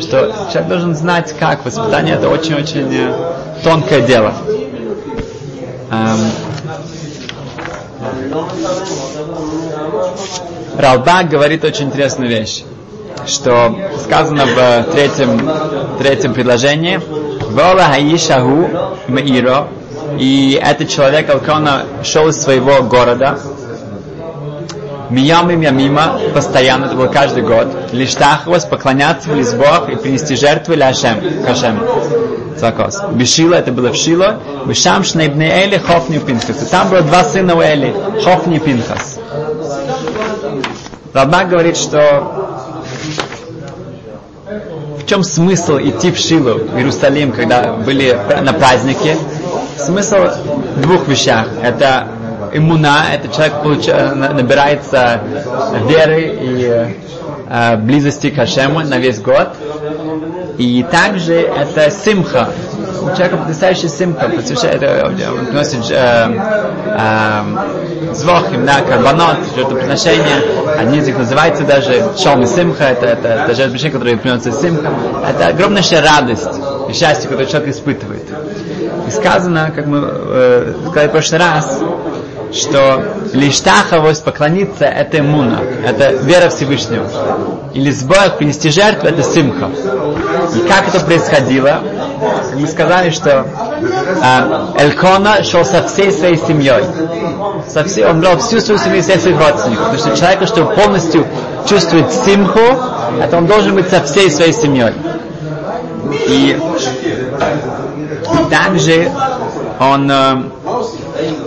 Что 0.00 0.32
человек 0.52 0.68
должен 0.68 0.94
знать, 0.96 1.34
как 1.38 1.64
воспитание 1.64 2.14
это 2.16 2.28
очень-очень 2.28 2.88
э, 2.92 3.12
тонкое 3.62 4.00
дело. 4.02 4.34
Эм, 5.90 6.18
Ралбак 10.76 11.28
говорит 11.28 11.64
очень 11.64 11.86
интересную 11.86 12.28
вещь, 12.30 12.64
что 13.26 13.74
сказано 14.04 14.46
в 14.46 14.92
третьем, 14.92 15.50
третьем 15.98 16.34
предложении. 16.34 17.00
Вола 17.50 17.84
Хаишаху 17.84 18.68
Маиро 19.08 19.68
и 20.18 20.60
этот 20.62 20.88
человек 20.88 21.30
Алкона 21.30 21.84
шел 22.02 22.28
из 22.28 22.40
своего 22.40 22.82
города 22.82 23.38
Миямим 25.10 25.60
Ямима, 25.60 26.20
постоянно, 26.34 26.86
это 26.86 26.94
было 26.94 27.06
каждый 27.06 27.42
год, 27.42 27.92
лишь 27.92 28.14
тахвас, 28.14 28.64
поклоняться 28.64 29.30
в 29.30 29.34
Лизбог 29.34 29.88
и 29.88 29.96
принести 29.96 30.36
жертвы 30.36 30.76
для 30.76 30.88
Ашем, 30.88 31.20
к 31.44 31.48
Ашему. 31.48 31.80
Цвакос. 32.58 33.00
Бешила, 33.12 33.54
это 33.54 33.72
было 33.72 33.90
в 33.90 33.96
Шило, 33.96 34.40
Бешам 34.66 35.04
Шнейбне 35.04 35.64
Эли, 35.64 35.78
Хофни 35.78 36.16
и 36.16 36.20
Пинхас. 36.20 36.62
И 36.62 36.66
там 36.66 36.88
было 36.88 37.02
два 37.02 37.24
сына 37.24 37.54
у 37.54 37.60
Эли, 37.60 37.94
Хофни 38.22 38.56
и 38.56 38.60
Пинхас. 38.60 39.18
Рабак 41.14 41.48
говорит, 41.48 41.76
что 41.76 42.58
в 44.98 45.06
чем 45.06 45.22
смысл 45.22 45.78
идти 45.78 46.10
в 46.10 46.18
Шилу, 46.18 46.54
в 46.54 46.76
Иерусалим, 46.76 47.32
когда 47.32 47.72
были 47.74 48.18
на 48.42 48.52
празднике? 48.52 49.16
Смысл 49.78 50.16
в 50.76 50.80
двух 50.80 51.06
вещах. 51.08 51.46
Это 51.62 52.08
иммуна, 52.52 53.06
это 53.12 53.28
человек 53.28 53.62
получа, 53.62 54.14
набирается 54.14 55.20
веры 55.86 56.38
и 56.40 56.96
э, 57.48 57.76
близости 57.76 58.30
к 58.30 58.38
Ашему 58.38 58.80
на 58.80 58.98
весь 58.98 59.20
год. 59.20 59.48
И 60.58 60.84
также 60.90 61.34
это 61.34 61.90
симха. 61.90 62.48
У 63.00 63.06
человека 63.14 63.36
потрясающая 63.36 63.88
симха, 63.88 64.28
посвящает, 64.28 64.82
он 64.82 65.46
приносит 65.46 65.88
э, 65.90 66.28
э, 66.84 68.14
звохим, 68.14 68.66
да, 68.66 68.80
карбонот, 68.80 69.36
жертвоприношения. 69.54 70.42
Один 70.76 71.00
из 71.00 71.06
них 71.06 71.16
называется 71.16 71.64
даже 71.64 72.10
шалми 72.18 72.44
симха, 72.44 72.84
это, 72.84 73.06
это, 73.06 73.28
это 73.28 73.54
жертвоприношение, 73.54 73.92
которое 73.92 74.16
приносит 74.16 74.54
симха. 74.60 74.90
Это 75.28 75.48
огромнейшая 75.48 76.02
радость 76.02 76.58
и 76.88 76.92
счастье, 76.92 77.28
которое 77.28 77.46
человек 77.46 77.70
испытывает. 77.70 78.24
И 79.06 79.10
сказано, 79.10 79.72
как 79.74 79.86
мы 79.86 80.00
э, 80.02 80.74
сказали 80.90 81.08
в 81.08 81.12
прошлый 81.12 81.40
раз, 81.40 81.80
что 82.52 83.02
лиштаховость 83.32 84.24
поклониться 84.24 84.84
это 84.84 85.18
иммуна, 85.20 85.60
это 85.84 86.12
вера 86.12 86.48
Всевышнего. 86.48 87.06
Или 87.74 87.90
сбор 87.90 88.36
принести 88.38 88.70
жертву 88.70 89.08
это 89.08 89.22
симха. 89.22 89.70
И 90.54 90.68
как 90.68 90.88
это 90.88 91.04
происходило? 91.04 91.80
Мы 92.54 92.66
сказали, 92.66 93.10
что 93.10 93.46
э, 94.22 94.82
Элькона 94.82 95.44
шел 95.44 95.64
со 95.64 95.86
всей 95.86 96.10
своей 96.10 96.36
семьей. 96.36 96.84
Со 97.68 97.84
всей, 97.84 98.06
он 98.06 98.20
брал 98.20 98.38
всю 98.38 98.60
свою 98.60 98.80
семью, 98.80 99.02
всех 99.02 99.20
своих 99.20 99.38
родственников. 99.38 99.90
Потому 99.90 99.98
что 99.98 100.16
человек, 100.16 100.48
чтобы 100.48 100.74
полностью 100.74 101.26
чувствовать 101.68 102.12
симху, 102.12 102.60
это 103.22 103.36
он 103.36 103.46
должен 103.46 103.74
быть 103.74 103.88
со 103.88 104.02
всей 104.02 104.30
своей 104.30 104.52
семьей. 104.52 104.94
И 106.26 106.58
также 108.50 109.10
он, 109.78 110.10
э, 110.10 110.42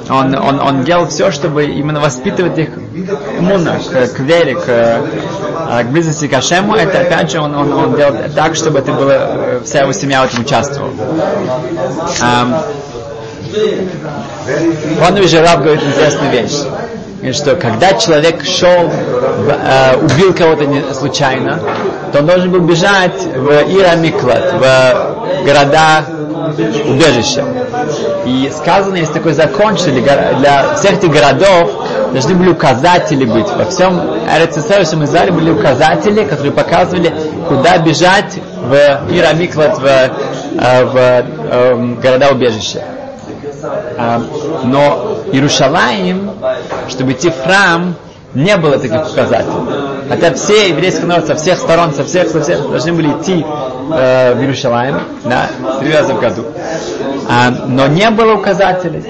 он, 0.10 0.36
он, 0.36 0.60
он 0.60 0.84
делал 0.84 1.08
все, 1.08 1.31
чтобы 1.31 1.65
именно 1.65 2.00
воспитывать 2.00 2.58
их 2.58 2.70
иммунно, 3.38 3.79
к, 3.79 4.08
к 4.15 4.20
вере, 4.20 4.55
к, 4.55 4.67
э, 4.67 5.84
к 5.84 5.88
близости 5.88 6.27
к 6.27 6.34
Ашему. 6.34 6.75
Это 6.75 7.01
опять 7.01 7.31
же 7.31 7.39
он, 7.39 7.55
он, 7.55 7.72
он 7.74 7.96
делал 7.96 8.15
так, 8.36 8.55
чтобы 8.55 8.79
это 8.79 8.91
было, 8.93 9.12
э, 9.12 9.62
вся 9.63 9.81
его 9.81 9.93
семья 9.93 10.24
в 10.24 10.25
этом 10.25 10.41
участвовала. 10.41 10.91
Он 15.08 15.20
уже 15.20 15.41
Раб 15.41 15.62
говорит 15.62 15.84
интересную 15.84 16.31
вещь. 16.31 17.36
Что 17.36 17.55
когда 17.55 17.93
человек 17.93 18.43
шел, 18.43 18.89
э, 18.89 19.96
убил 19.98 20.34
кого-то 20.34 20.65
не, 20.65 20.81
случайно, 20.93 21.60
то 22.12 22.20
он 22.20 22.25
должен 22.25 22.51
был 22.51 22.62
бежать 22.62 23.24
в 23.36 23.48
Ира 23.48 23.96
Миклад, 23.96 24.53
в 24.53 25.46
города 25.46 26.03
убежища. 26.88 27.46
И 28.25 28.51
сказано, 28.56 28.96
есть 28.96 29.13
такой 29.13 29.34
закон, 29.34 29.78
что 29.78 29.92
для 29.92 30.75
всех 30.75 30.94
этих 30.94 31.10
городов 31.10 31.72
должны 32.12 32.36
были 32.36 32.50
указатели 32.50 33.25
быть. 33.25 33.50
Во 33.50 33.66
всем 33.66 34.00
Эрицесеру, 34.30 34.84
всем 34.84 35.04
Израиле 35.06 35.32
были 35.32 35.50
указатели, 35.50 36.24
которые 36.25 36.51
показывали, 36.51 37.13
куда 37.48 37.78
бежать 37.80 38.38
в 38.58 38.74
Ира 39.12 39.34
Миклад, 39.34 39.80
в, 39.80 39.86
э, 39.86 40.10
в, 40.86 40.94
в 40.94 40.96
эм, 41.51 41.96
города 41.96 42.30
убежища. 42.30 42.84
А, 43.98 44.22
но 44.63 45.18
Иерушалаим, 45.32 46.32
чтобы 46.90 47.13
идти 47.13 47.30
в 47.30 47.42
храм, 47.44 47.96
не 48.34 48.56
было 48.58 48.78
таких 48.78 49.04
показателей. 49.04 49.54
Хотя 50.10 50.34
все 50.34 50.70
еврейские 50.70 51.06
народы 51.06 51.28
со 51.28 51.36
всех 51.36 51.58
сторон, 51.60 51.94
со 51.94 52.04
всех, 52.04 52.30
со 52.30 52.42
всех 52.42 52.70
должны 52.70 52.94
были 52.94 53.10
идти 53.10 53.46
э, 53.93 54.33
в 54.33 54.41
Иерушалаим, 54.41 55.00
да, 55.24 55.50
три 55.79 55.93
раза 55.93 56.13
в 56.13 56.19
году. 56.19 56.45
А, 57.29 57.50
но 57.50 57.88
не 57.88 58.10
было 58.10 58.33
указателей. 58.33 59.03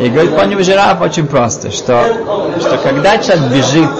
И 0.00 0.08
говорит 0.08 0.36
Паню 0.36 0.62
Жираф 0.62 1.00
очень 1.00 1.26
просто, 1.26 1.70
что, 1.70 2.04
что 2.60 2.78
когда 2.78 3.18
человек 3.18 3.50
бежит 3.52 3.90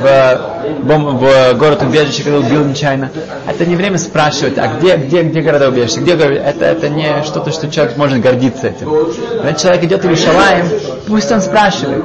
в, 0.00 0.40
в 0.82 1.54
город 1.54 1.82
убежище, 1.82 2.22
когда 2.22 2.38
убил 2.38 2.64
нечаянно, 2.64 3.10
это 3.46 3.66
не 3.66 3.76
время 3.76 3.98
спрашивать, 3.98 4.58
а 4.58 4.68
где, 4.68 4.96
где, 4.96 5.22
где 5.22 5.40
города 5.40 5.68
убежище, 5.68 6.00
где 6.00 6.12
это, 6.12 6.64
это 6.64 6.88
не 6.88 7.22
что-то, 7.24 7.52
что 7.52 7.70
человек 7.70 7.96
может 7.96 8.20
гордиться 8.20 8.68
этим. 8.68 8.90
Когда 9.36 9.52
человек 9.54 9.84
идет 9.84 10.02
в 10.02 10.04
Иерушалаем, 10.04 10.66
пусть 11.06 11.30
он 11.30 11.40
спрашивает, 11.40 12.04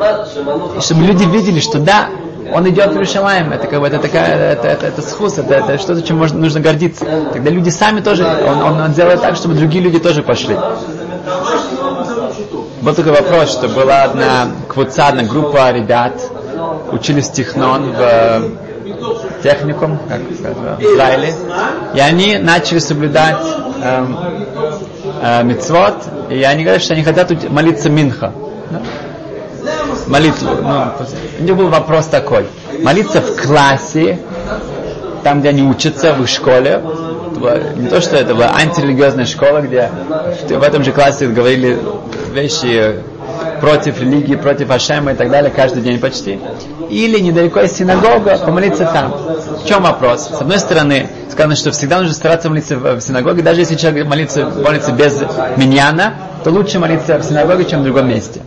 чтобы 0.82 1.04
люди 1.04 1.24
видели, 1.24 1.60
что 1.60 1.80
да, 1.80 2.10
он 2.52 2.70
идет 2.70 2.92
в 2.92 2.94
Иерушалаем, 2.94 3.52
это 3.52 3.68
как 3.68 3.80
бы 3.80 3.88
это 3.88 4.00
такая, 4.00 4.54
это, 4.54 4.68
это, 4.68 4.88
это 4.88 5.02
схус, 5.02 5.38
это, 5.38 5.54
это 5.56 5.78
что-то, 5.78 6.02
чем 6.02 6.18
можно, 6.18 6.40
нужно 6.40 6.60
гордиться. 6.60 7.06
Тогда 7.32 7.50
люди 7.50 7.70
сами 7.70 8.02
тоже, 8.02 8.26
он, 8.26 8.62
он, 8.62 8.82
он 8.82 8.94
делает 8.94 9.22
так, 9.22 9.36
чтобы 9.36 9.56
другие 9.56 9.84
люди 9.84 10.00
тоже 10.00 10.24
пошли. 10.24 10.58
Был 12.82 12.94
такой 12.94 13.14
вопрос, 13.14 13.52
что 13.52 13.70
была 13.70 14.04
одна 14.04 14.48
квуца, 14.68 15.08
одна 15.08 15.24
группа 15.24 15.72
ребят, 15.72 16.14
учились 16.92 17.30
технон 17.30 17.92
в 17.92 18.42
техникум, 19.42 20.00
как 20.08 20.22
сказать, 20.38 20.58
в 20.80 20.82
Израиле, 20.82 21.34
и 21.94 22.00
они 22.00 22.38
начали 22.38 22.80
соблюдать 22.80 23.38
эм, 23.82 24.18
э, 25.22 25.44
мицвод, 25.44 25.96
и 26.30 26.42
они 26.44 26.64
говорят, 26.64 26.82
что 26.82 26.94
они 26.94 27.04
хотят 27.04 27.50
молиться 27.50 27.90
минха. 27.90 28.34
Да? 28.72 28.82
Молитву. 30.08 30.50
Ну, 30.62 30.92
у 31.40 31.44
них 31.44 31.56
был 31.56 31.70
вопрос 31.70 32.08
такой. 32.08 32.48
Молиться 32.82 33.22
в 33.22 33.36
классе, 33.42 34.20
там, 35.24 35.40
где 35.40 35.50
они 35.50 35.64
учатся, 35.64 36.14
в 36.14 36.24
их 36.24 36.30
школе, 36.30 36.82
не 37.76 37.88
то, 37.88 38.02
что 38.02 38.16
это 38.16 38.36
была 38.36 38.54
антирелигиозная 38.56 39.26
школа, 39.26 39.60
где 39.60 39.90
в 40.50 40.64
этом 40.64 40.84
же 40.84 40.92
классе 40.92 41.28
говорили 41.28 41.80
вещи 42.32 43.02
против 43.60 44.00
религии, 44.00 44.36
против 44.36 44.70
Ашема 44.72 45.14
и 45.14 45.16
так 45.16 45.30
далее, 45.30 45.52
каждый 45.52 45.82
день 45.82 46.00
почти. 46.00 46.40
Или 46.90 47.20
недалеко 47.20 47.62
есть 47.62 47.78
синагога, 47.78 48.38
помолиться 48.38 48.86
там. 48.86 49.12
В 49.12 49.66
чем 49.66 49.84
вопрос? 49.84 50.30
С 50.30 50.42
одной 50.42 50.60
стороны, 50.60 51.08
сказано, 51.32 51.56
что 51.56 51.72
всегда 51.72 52.00
нужно 52.00 52.14
стараться 52.14 52.50
молиться 52.50 52.78
в 52.78 53.02
синагоге, 53.02 53.42
даже 53.42 53.62
если 53.62 53.76
человек 53.76 54.06
молится, 54.06 54.50
молится 54.50 54.92
без 54.92 55.22
миньяна, 55.58 56.14
то 56.44 56.52
лучше 56.52 56.80
молиться 56.80 57.18
в 57.18 57.24
синагоге, 57.24 57.66
чем 57.66 57.82
в 57.82 57.84
другом 57.84 58.10
месте. 58.10 58.42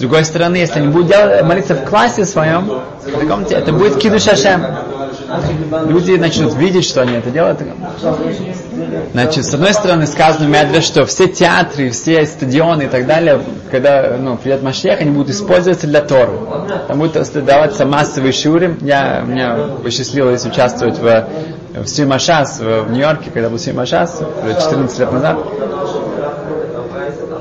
С 0.00 0.02
другой 0.02 0.24
стороны, 0.24 0.56
если 0.56 0.78
они 0.78 0.88
будут 0.88 1.08
делать, 1.08 1.42
молиться 1.42 1.74
в 1.74 1.84
классе 1.84 2.24
своем, 2.24 2.72
это 3.50 3.70
будет 3.70 3.98
кидуш 3.98 4.28
Ашем. 4.28 4.64
Люди 5.88 6.12
начнут 6.12 6.54
видеть, 6.54 6.86
что 6.86 7.02
они 7.02 7.16
это 7.16 7.28
делают. 7.30 7.60
Значит, 9.12 9.44
с 9.44 9.52
одной 9.52 9.74
стороны 9.74 10.06
сказано 10.06 10.48
в 10.48 10.80
что 10.80 11.04
все 11.04 11.28
театры, 11.28 11.90
все 11.90 12.24
стадионы 12.24 12.84
и 12.84 12.86
так 12.86 13.06
далее, 13.06 13.42
когда 13.70 14.16
ну, 14.18 14.38
придет 14.38 14.62
Машех, 14.62 15.02
они 15.02 15.10
будут 15.10 15.32
использоваться 15.32 15.86
для 15.86 16.00
Торы. 16.00 16.32
Там 16.88 16.98
будет 16.98 17.44
даваться 17.44 17.84
массовые 17.84 18.32
шуры. 18.32 18.78
Я, 18.80 19.20
меня 19.20 19.54
посчастливилось 19.84 20.46
участвовать 20.46 20.98
в, 20.98 21.28
в 21.74 21.86
Симашас 21.86 22.58
в, 22.58 22.84
в 22.84 22.90
Нью-Йорке, 22.90 23.30
когда 23.30 23.50
был 23.50 23.58
Симашас, 23.58 24.22
14 24.62 24.98
лет 24.98 25.12
назад. 25.12 25.38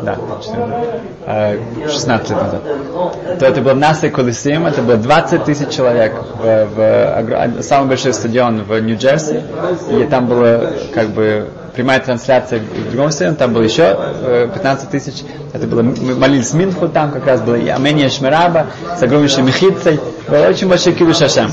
Да, 0.04 0.18
16 1.88 2.30
лет 2.30 2.42
назад. 2.42 2.62
То 3.40 3.46
это 3.46 3.62
был 3.62 3.76
Наса 3.76 4.10
Колесим, 4.10 4.66
это 4.66 4.82
было 4.82 4.98
20 4.98 5.44
тысяч 5.44 5.70
человек 5.70 6.14
в, 6.42 6.66
в 6.66 7.62
самый 7.64 7.90
большой 7.90 8.14
стадион 8.14 8.64
в 8.64 8.80
Нью-Джерси. 8.80 9.42
И 9.92 10.04
там 10.06 10.28
была 10.28 10.62
как 10.94 11.10
бы 11.10 11.50
прямая 11.76 12.00
трансляция 12.00 12.60
в 12.60 12.92
другом 12.92 13.12
стадионе, 13.12 13.38
там 13.38 13.54
было 13.54 13.64
еще 13.64 13.98
15 14.54 14.90
тысяч. 14.90 15.24
Это 15.54 15.68
было, 15.68 15.82
мы 15.82 16.16
молились 16.16 16.54
Минху 16.54 16.88
там, 16.88 17.12
как 17.12 17.26
раз 17.26 17.42
было 17.42 17.56
и 17.56 17.68
Амения 17.70 18.10
Шмираба 18.10 18.68
с 18.98 19.02
огромнейшей 19.02 19.44
мехицей. 19.44 20.00
Было 20.28 20.48
очень 20.48 20.68
большой 20.68 20.94
кидуш 20.94 21.18
Шашем. 21.18 21.52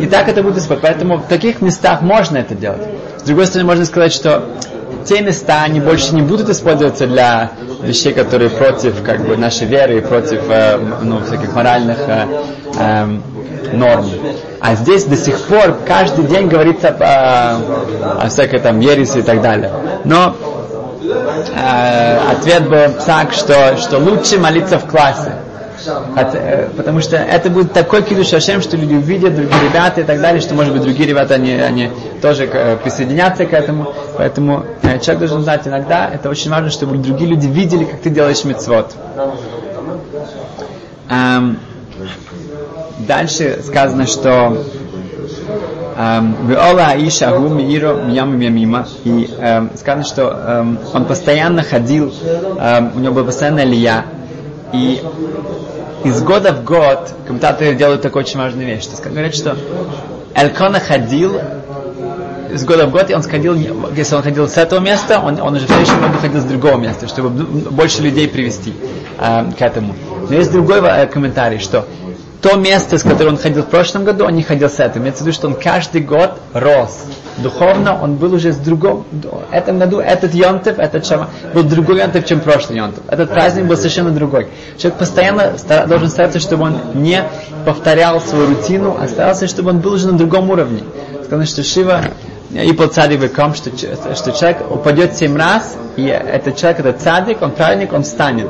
И 0.00 0.06
так 0.06 0.28
это 0.28 0.42
будет 0.42 0.58
исполнять. 0.58 0.82
Поэтому 0.82 1.18
в 1.18 1.26
таких 1.26 1.60
местах 1.62 2.02
можно 2.02 2.38
это 2.38 2.54
делать. 2.54 2.82
С 3.18 3.22
другой 3.22 3.46
стороны, 3.46 3.68
можно 3.68 3.84
сказать, 3.84 4.12
что 4.12 4.44
те 5.04 5.20
места, 5.20 5.62
они 5.62 5.80
больше 5.80 6.14
не 6.14 6.22
будут 6.22 6.48
использоваться 6.48 7.06
для 7.06 7.52
вещей, 7.82 8.12
которые 8.12 8.50
против 8.50 9.02
как 9.02 9.26
бы, 9.26 9.36
нашей 9.36 9.66
веры 9.66 9.98
и 9.98 10.00
против 10.00 10.42
э, 10.48 10.78
ну, 11.02 11.20
всяких 11.24 11.52
моральных 11.54 11.98
э, 12.06 12.26
э, 12.78 13.06
норм. 13.72 14.06
А 14.60 14.74
здесь 14.76 15.04
до 15.04 15.16
сих 15.16 15.40
пор 15.42 15.78
каждый 15.86 16.24
день 16.26 16.48
говорится 16.48 16.88
о, 16.88 18.24
о 18.24 18.28
всякой 18.28 18.60
там 18.60 18.80
ереси 18.80 19.18
и 19.18 19.22
так 19.22 19.42
далее. 19.42 19.72
Но 20.04 20.36
э, 21.54 22.18
ответ 22.30 22.68
был 22.68 22.92
так, 23.04 23.32
что, 23.32 23.76
что 23.76 23.98
лучше 23.98 24.38
молиться 24.38 24.78
в 24.78 24.86
классе. 24.86 25.32
От, 26.16 26.34
э, 26.34 26.68
потому 26.76 27.00
что 27.00 27.16
это 27.16 27.50
будет 27.50 27.72
такой 27.72 28.02
кидуш 28.02 28.32
Ашем, 28.32 28.62
что 28.62 28.76
люди 28.76 28.94
увидят, 28.94 29.34
другие 29.34 29.62
ребята 29.68 30.02
и 30.02 30.04
так 30.04 30.20
далее, 30.20 30.40
что, 30.40 30.54
может 30.54 30.72
быть, 30.72 30.82
другие 30.82 31.08
ребята, 31.08 31.34
они, 31.34 31.52
они 31.54 31.90
тоже 32.22 32.44
э, 32.44 32.76
присоединятся 32.76 33.44
к 33.44 33.52
этому. 33.52 33.92
Поэтому 34.16 34.64
э, 34.82 35.00
человек 35.00 35.18
должен 35.18 35.42
знать 35.42 35.66
иногда, 35.66 36.08
это 36.08 36.30
очень 36.30 36.50
важно, 36.50 36.70
чтобы 36.70 36.96
другие 36.96 37.28
люди 37.28 37.48
видели, 37.48 37.84
как 37.84 38.00
ты 38.00 38.10
делаешь 38.10 38.44
мецвод. 38.44 38.94
Эм, 41.10 41.58
дальше 43.00 43.60
сказано, 43.62 44.06
что 44.06 44.64
Веола 45.96 46.86
Аиша 46.92 47.28
Агу 47.28 47.48
Мииро 47.48 47.94
Мьям 48.04 48.38
Мьямима. 48.38 48.86
И 49.04 49.28
эм, 49.38 49.70
сказано, 49.76 50.04
что 50.04 50.30
эм, 50.30 50.78
он 50.94 51.04
постоянно 51.04 51.62
ходил, 51.62 52.14
эм, 52.58 52.92
у 52.96 53.00
него 53.00 53.14
была 53.14 53.24
постоянная 53.26 53.64
лия 53.64 54.06
И 54.72 55.02
из 56.04 56.22
года 56.22 56.52
в 56.52 56.64
год 56.64 57.12
комментаторы 57.26 57.74
делают 57.74 58.02
такую 58.02 58.24
очень 58.24 58.38
важную 58.38 58.66
вещь. 58.66 58.84
Что 58.84 59.08
говорят, 59.08 59.34
что 59.34 59.56
Элькона 60.34 60.80
ходил 60.80 61.38
из 62.52 62.64
года 62.64 62.86
в 62.86 62.90
год, 62.90 63.10
он 63.10 63.22
сходил, 63.22 63.54
если 63.54 64.14
он 64.14 64.22
ходил 64.22 64.48
с 64.48 64.56
этого 64.56 64.80
места, 64.80 65.20
он, 65.20 65.40
он 65.40 65.54
уже 65.54 65.66
в 65.66 65.68
следующем 65.68 66.00
году 66.00 66.18
ходил 66.20 66.40
с 66.40 66.44
другого 66.44 66.76
места, 66.76 67.08
чтобы 67.08 67.30
больше 67.30 68.02
людей 68.02 68.28
привести 68.28 68.74
э, 69.18 69.44
к 69.58 69.60
этому. 69.60 69.94
Но 70.28 70.34
есть 70.34 70.52
другой 70.52 70.80
э, 70.80 71.06
комментарий, 71.06 71.58
что 71.58 71.86
то 72.42 72.56
место, 72.56 72.98
с 72.98 73.04
которым 73.04 73.34
он 73.34 73.38
ходил 73.38 73.62
в 73.62 73.68
прошлом 73.68 74.04
году, 74.04 74.24
он 74.24 74.34
не 74.34 74.42
ходил 74.42 74.68
с 74.68 74.80
этим. 74.80 75.02
Имеется 75.02 75.22
в 75.22 75.26
виду, 75.26 75.34
что 75.34 75.46
он 75.46 75.54
каждый 75.54 76.00
год 76.00 76.32
рос. 76.52 77.04
Духовно 77.38 78.02
он 78.02 78.16
был 78.16 78.34
уже 78.34 78.52
с 78.52 78.56
другом. 78.56 79.06
В 79.12 79.54
этом 79.54 79.78
году 79.78 80.00
этот 80.00 80.34
Йонтов, 80.34 80.80
этот 80.80 81.06
Шама, 81.06 81.30
был 81.54 81.62
другой 81.62 82.00
Йонтов, 82.00 82.26
чем 82.26 82.40
прошлый 82.40 82.78
Йонтов. 82.78 83.04
Этот 83.08 83.30
праздник 83.30 83.66
был 83.66 83.76
совершенно 83.76 84.10
другой. 84.10 84.48
Человек 84.76 84.98
постоянно 84.98 85.56
стар, 85.56 85.86
должен 85.86 86.08
стараться, 86.08 86.40
чтобы 86.40 86.64
он 86.64 86.80
не 86.94 87.24
повторял 87.64 88.20
свою 88.20 88.48
рутину, 88.48 88.96
а 89.00 89.06
старался, 89.06 89.46
чтобы 89.46 89.70
он 89.70 89.78
был 89.78 89.92
уже 89.92 90.08
на 90.08 90.18
другом 90.18 90.50
уровне. 90.50 90.82
Сказано, 91.24 91.46
что 91.46 91.62
Шива 91.62 92.02
и 92.52 92.72
по 92.72 92.86
цадикам, 92.86 93.54
что, 93.54 93.70
что 94.14 94.32
человек 94.32 94.70
упадет 94.70 95.16
семь 95.16 95.36
раз, 95.36 95.76
и 95.96 96.04
этот 96.04 96.56
человек, 96.56 96.80
этот 96.80 97.00
цадик, 97.00 97.40
он 97.40 97.52
праведник, 97.52 97.92
он 97.92 98.02
встанет. 98.02 98.48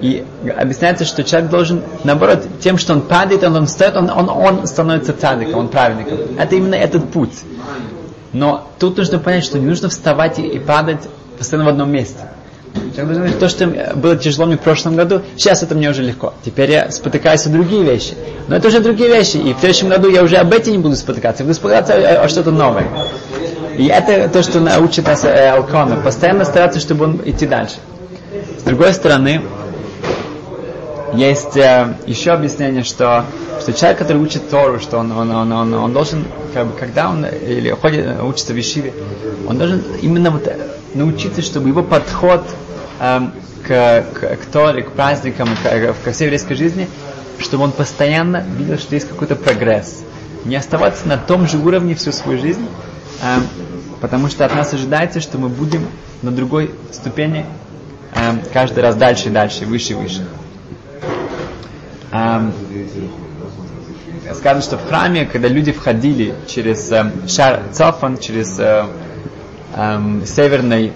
И 0.00 0.24
объясняется, 0.56 1.04
что 1.04 1.24
человек 1.24 1.50
должен, 1.50 1.82
наоборот, 2.04 2.46
тем, 2.60 2.78
что 2.78 2.94
он 2.94 3.02
падает, 3.02 3.42
он, 3.42 3.56
он 3.56 3.66
встает, 3.66 3.96
он, 3.96 4.10
он, 4.10 4.28
он 4.30 4.66
становится 4.66 5.12
цадиком, 5.12 5.58
он 5.58 5.68
праведником. 5.68 6.38
Это 6.38 6.56
именно 6.56 6.76
этот 6.76 7.10
путь. 7.10 7.34
Но 8.32 8.68
тут 8.78 8.96
нужно 8.96 9.18
понять, 9.18 9.44
что 9.44 9.58
не 9.58 9.66
нужно 9.66 9.88
вставать 9.88 10.38
и, 10.38 10.46
и 10.46 10.58
падать 10.58 11.00
постоянно 11.36 11.66
в 11.66 11.72
одном 11.72 11.90
месте. 11.90 12.20
То, 13.38 13.48
что 13.48 13.66
было 13.94 14.16
тяжело 14.16 14.46
мне 14.46 14.56
в 14.56 14.60
прошлом 14.60 14.96
году, 14.96 15.22
сейчас 15.36 15.62
это 15.62 15.74
мне 15.74 15.90
уже 15.90 16.02
легко. 16.02 16.34
Теперь 16.44 16.70
я 16.70 16.90
спотыкаюсь 16.90 17.46
о 17.46 17.50
другие 17.50 17.82
вещи. 17.82 18.14
Но 18.48 18.56
это 18.56 18.68
уже 18.68 18.80
другие 18.80 19.08
вещи. 19.08 19.36
И 19.36 19.54
в 19.54 19.58
следующем 19.58 19.88
году 19.88 20.08
я 20.08 20.22
уже 20.22 20.36
об 20.36 20.52
этом 20.52 20.72
не 20.72 20.78
буду 20.78 20.96
спотыкаться. 20.96 21.44
Буду 21.44 21.54
спотыкаться 21.54 21.94
о, 21.94 22.24
о 22.24 22.28
что-то 22.28 22.50
новое. 22.50 22.86
И 23.76 23.86
это 23.86 24.28
то, 24.28 24.42
что 24.42 24.60
научит 24.60 25.06
нас 25.06 25.24
э, 25.24 25.50
Алкона. 25.50 25.96
Постоянно 25.96 26.44
стараться, 26.44 26.80
чтобы 26.80 27.04
он 27.04 27.20
идти 27.24 27.46
дальше. 27.46 27.76
С 28.58 28.62
другой 28.62 28.92
стороны, 28.92 29.42
есть 31.14 31.56
э, 31.56 31.94
еще 32.06 32.32
объяснение, 32.32 32.84
что, 32.84 33.24
что 33.60 33.72
человек, 33.72 33.98
который 33.98 34.18
учит 34.18 34.48
Тору, 34.50 34.78
что 34.78 34.98
он, 34.98 35.10
он, 35.12 35.30
он, 35.30 35.52
он, 35.52 35.74
он 35.74 35.92
должен, 35.92 36.24
как 36.52 36.66
бы, 36.66 36.72
когда 36.78 37.08
он 37.08 37.24
или 37.24 37.70
ходит, 37.70 38.20
учится 38.22 38.52
в 38.52 38.60
Ишиве, 38.60 38.92
он 39.46 39.58
должен 39.58 39.82
именно 40.02 40.30
вот 40.30 40.50
научиться, 40.94 41.42
чтобы 41.42 41.68
его 41.68 41.82
подход 41.82 42.44
э, 43.00 43.20
к, 43.66 44.04
к, 44.14 44.36
к 44.36 44.46
Торе, 44.52 44.82
к 44.82 44.92
праздникам, 44.92 45.48
к, 45.62 45.94
ко 46.04 46.12
всей 46.12 46.24
еврейской 46.24 46.54
жизни, 46.54 46.88
чтобы 47.38 47.64
он 47.64 47.72
постоянно 47.72 48.44
видел, 48.56 48.78
что 48.78 48.94
есть 48.94 49.08
какой-то 49.08 49.36
прогресс. 49.36 50.02
Не 50.44 50.56
оставаться 50.56 51.06
на 51.08 51.16
том 51.16 51.46
же 51.48 51.58
уровне 51.58 51.94
всю 51.94 52.12
свою 52.12 52.38
жизнь, 52.38 52.66
э, 53.22 53.38
потому 54.00 54.28
что 54.28 54.44
от 54.44 54.54
нас 54.54 54.72
ожидается, 54.74 55.20
что 55.20 55.38
мы 55.38 55.48
будем 55.48 55.86
на 56.22 56.30
другой 56.30 56.70
ступени 56.92 57.46
э, 58.14 58.18
каждый 58.52 58.80
раз 58.80 58.96
дальше 58.96 59.28
и 59.28 59.30
дальше, 59.30 59.64
выше 59.64 59.92
и 59.92 59.96
выше. 59.96 60.26
Эм, 62.10 62.52
сказано, 64.34 64.62
что 64.62 64.78
в 64.78 64.86
храме, 64.88 65.26
когда 65.26 65.48
люди 65.48 65.72
входили 65.72 66.34
через 66.46 66.90
э, 66.90 67.10
шар 67.28 67.62
Цофан, 67.72 68.18
через 68.18 68.58
э, 68.58 68.86
э, 69.74 70.20
северный, 70.26 70.92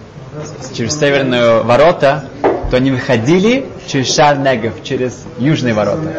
через 0.74 0.98
северные 0.98 1.62
ворота, 1.62 2.24
то 2.70 2.76
они 2.78 2.90
выходили 2.90 3.66
через 3.86 4.14
шар 4.14 4.38
Негов, 4.38 4.82
через 4.82 5.24
южные 5.38 5.74
ворота. 5.74 6.14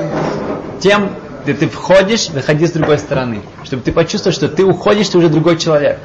Тем, 0.80 1.10
где 1.44 1.54
ты 1.54 1.68
входишь, 1.68 2.30
выходи 2.30 2.68
с 2.68 2.72
другой 2.72 3.00
стороны, 3.00 3.42
чтобы 3.64 3.82
ты 3.82 3.92
почувствовал, 3.92 4.36
что 4.36 4.48
ты 4.48 4.64
уходишь, 4.64 5.10
ты 5.10 5.18
уже 5.18 5.30
другой 5.30 5.58
человек. 5.58 6.00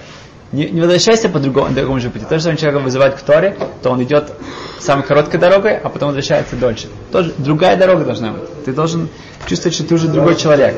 Не, 0.51 0.71
не 0.71 0.81
возвращайся 0.81 1.29
по 1.29 1.39
другому, 1.39 1.71
другому 1.75 2.01
же 2.01 2.09
пути. 2.09 2.25
То, 2.25 2.39
что 2.39 2.57
человека 2.57 2.83
вызывает 2.83 3.17
к 3.17 3.21
Торе, 3.21 3.57
то 3.83 3.91
он 3.91 4.03
идет 4.03 4.33
самой 4.81 5.05
короткой 5.05 5.39
дорогой, 5.39 5.77
а 5.77 5.89
потом 5.91 6.09
возвращается 6.09 6.57
дольше. 6.57 6.89
Тоже 7.13 7.35
другая 7.37 7.77
дорога 7.77 8.05
должна 8.05 8.33
быть. 8.33 8.65
Ты 8.65 8.73
должен 8.73 9.09
чувствовать, 9.47 9.75
что 9.75 9.85
ты 9.85 9.95
уже 9.95 10.09
другой 10.09 10.37
человек. 10.37 10.75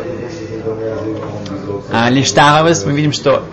А 1.92 2.10
Лиштаровес 2.10 2.84
мы 2.84 2.92
видим, 2.92 3.12
что 3.12 3.44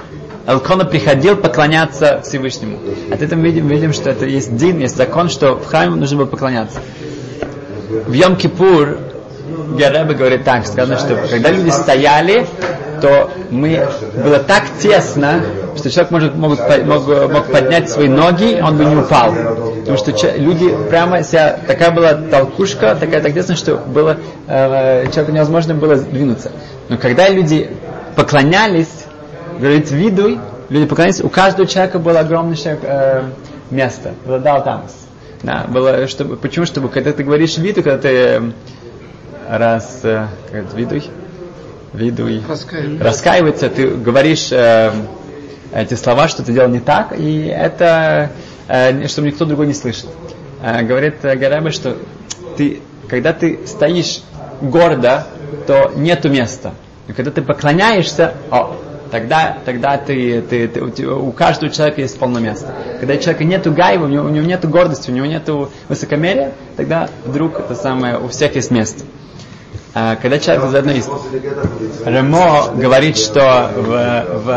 Элкона 0.48 0.86
приходил 0.86 1.36
поклоняться 1.36 2.22
Всевышнему. 2.24 2.80
От 3.12 3.22
этого 3.22 3.40
видим, 3.42 3.68
видим, 3.68 3.94
что 3.94 4.10
это 4.10 4.26
есть 4.26 4.56
дин, 4.56 4.80
есть 4.80 4.96
закон, 4.96 5.30
что 5.30 5.56
в 5.56 5.66
храме 5.66 5.96
нужно 5.96 6.18
было 6.18 6.26
поклоняться. 6.26 6.80
В 7.90 8.12
Йом-Кипур 8.12 9.76
Геребе 9.78 10.16
говорит 10.16 10.44
так, 10.44 10.66
сказано, 10.66 10.98
что 10.98 11.16
когда 11.30 11.52
люди 11.52 11.70
стояли, 11.70 12.48
то 13.02 13.32
мы 13.50 13.88
было 14.16 14.40
так 14.40 14.64
тесно, 14.80 15.42
что 15.76 15.90
человек 15.90 16.12
может, 16.12 16.36
могут, 16.36 16.60
мог, 16.86 17.08
мог 17.08 17.52
поднять 17.52 17.90
свои 17.90 18.08
ноги, 18.08 18.60
он 18.62 18.78
бы 18.78 18.86
не 18.86 18.96
упал. 18.96 19.34
Потому 19.80 19.98
что 19.98 20.12
люди 20.38 20.76
прямо 20.90 21.24
себя, 21.24 21.60
такая 21.66 21.92
была 21.92 22.14
толкушка, 22.14 22.96
такая 22.96 23.22
так 23.22 23.34
тесно, 23.34 23.56
что 23.56 23.78
было, 23.78 24.18
э, 24.48 25.06
человеку 25.12 25.32
невозможно 25.32 25.74
было 25.74 25.96
двинуться. 25.96 26.52
Но 26.90 26.98
когда 26.98 27.30
люди 27.30 27.70
поклонялись, 28.16 29.06
говорит, 29.60 29.92
видуй, 29.92 30.40
люди 30.70 30.86
поклонялись, 30.86 31.22
у 31.22 31.30
каждого 31.30 31.68
человека 31.68 32.00
было 32.00 32.20
огромное 32.20 32.58
э, 32.66 33.24
место, 33.72 34.14
было 34.26 34.40
дал 34.40 34.64
там. 34.64 34.86
Да, 35.44 35.66
было, 35.68 36.08
чтобы, 36.08 36.36
почему? 36.36 36.66
Чтобы 36.66 36.90
когда 36.90 37.14
ты 37.14 37.24
говоришь 37.24 37.58
виду, 37.58 37.84
когда 37.84 38.00
ты 38.00 38.10
э, 38.10 38.42
раз, 39.50 40.00
э, 40.04 40.28
как 40.52 40.66
это, 40.66 40.76
видуй, 40.76 41.04
видуй, 41.94 42.44
раскаивается, 42.48 43.04
раскаивается 43.04 43.70
ты 43.70 43.88
говоришь 43.90 44.52
э, 44.52 44.92
эти 45.74 45.94
слова, 45.96 46.28
что 46.28 46.44
ты 46.44 46.54
делал 46.54 46.70
не 46.70 46.80
так, 46.80 47.14
и 47.18 47.46
это, 47.46 48.32
э, 48.68 49.08
чтобы 49.08 49.28
никто 49.28 49.46
другой 49.46 49.68
не 49.68 49.74
слышит. 49.74 50.08
Э, 50.62 50.84
говорит 50.84 51.24
э, 51.24 51.36
Гарабе, 51.36 51.72
что 51.72 51.98
ты, 52.58 52.82
когда 53.08 53.34
ты 53.34 53.60
стоишь 53.68 54.22
гордо, 54.62 55.28
то 55.66 55.92
нету 55.96 56.30
места. 56.30 56.74
И 57.08 57.14
когда 57.14 57.32
ты 57.32 57.42
поклоняешься, 57.42 58.34
о, 58.52 58.76
тогда, 59.12 59.58
тогда 59.66 59.98
ты, 59.98 60.42
ты, 60.42 60.68
ты, 60.68 61.08
у 61.08 61.32
каждого 61.32 61.72
человека 61.72 62.02
есть 62.02 62.18
полное 62.20 62.42
место. 62.42 62.74
Когда 63.00 63.14
у 63.14 63.18
человека 63.18 63.44
нету 63.44 63.72
гайва, 63.72 64.06
у 64.06 64.08
него, 64.08 64.26
у 64.26 64.30
него 64.30 64.46
нету 64.46 64.68
гордости, 64.68 65.10
у 65.10 65.14
него 65.14 65.26
нету 65.26 65.72
высокомерия, 65.88 66.54
тогда 66.76 67.10
вдруг 67.26 67.60
это 67.60 67.76
самое, 67.76 68.18
у 68.18 68.28
всех 68.28 68.56
есть 68.56 68.72
место. 68.72 69.04
А, 69.94 70.16
когда 70.16 70.38
человек 70.40 70.70
заодно 70.70 70.92
есть. 70.92 71.10
Ремо 72.06 72.72
говорит, 72.76 73.18
что 73.18 73.72
в, 73.76 74.26
в, 74.44 74.50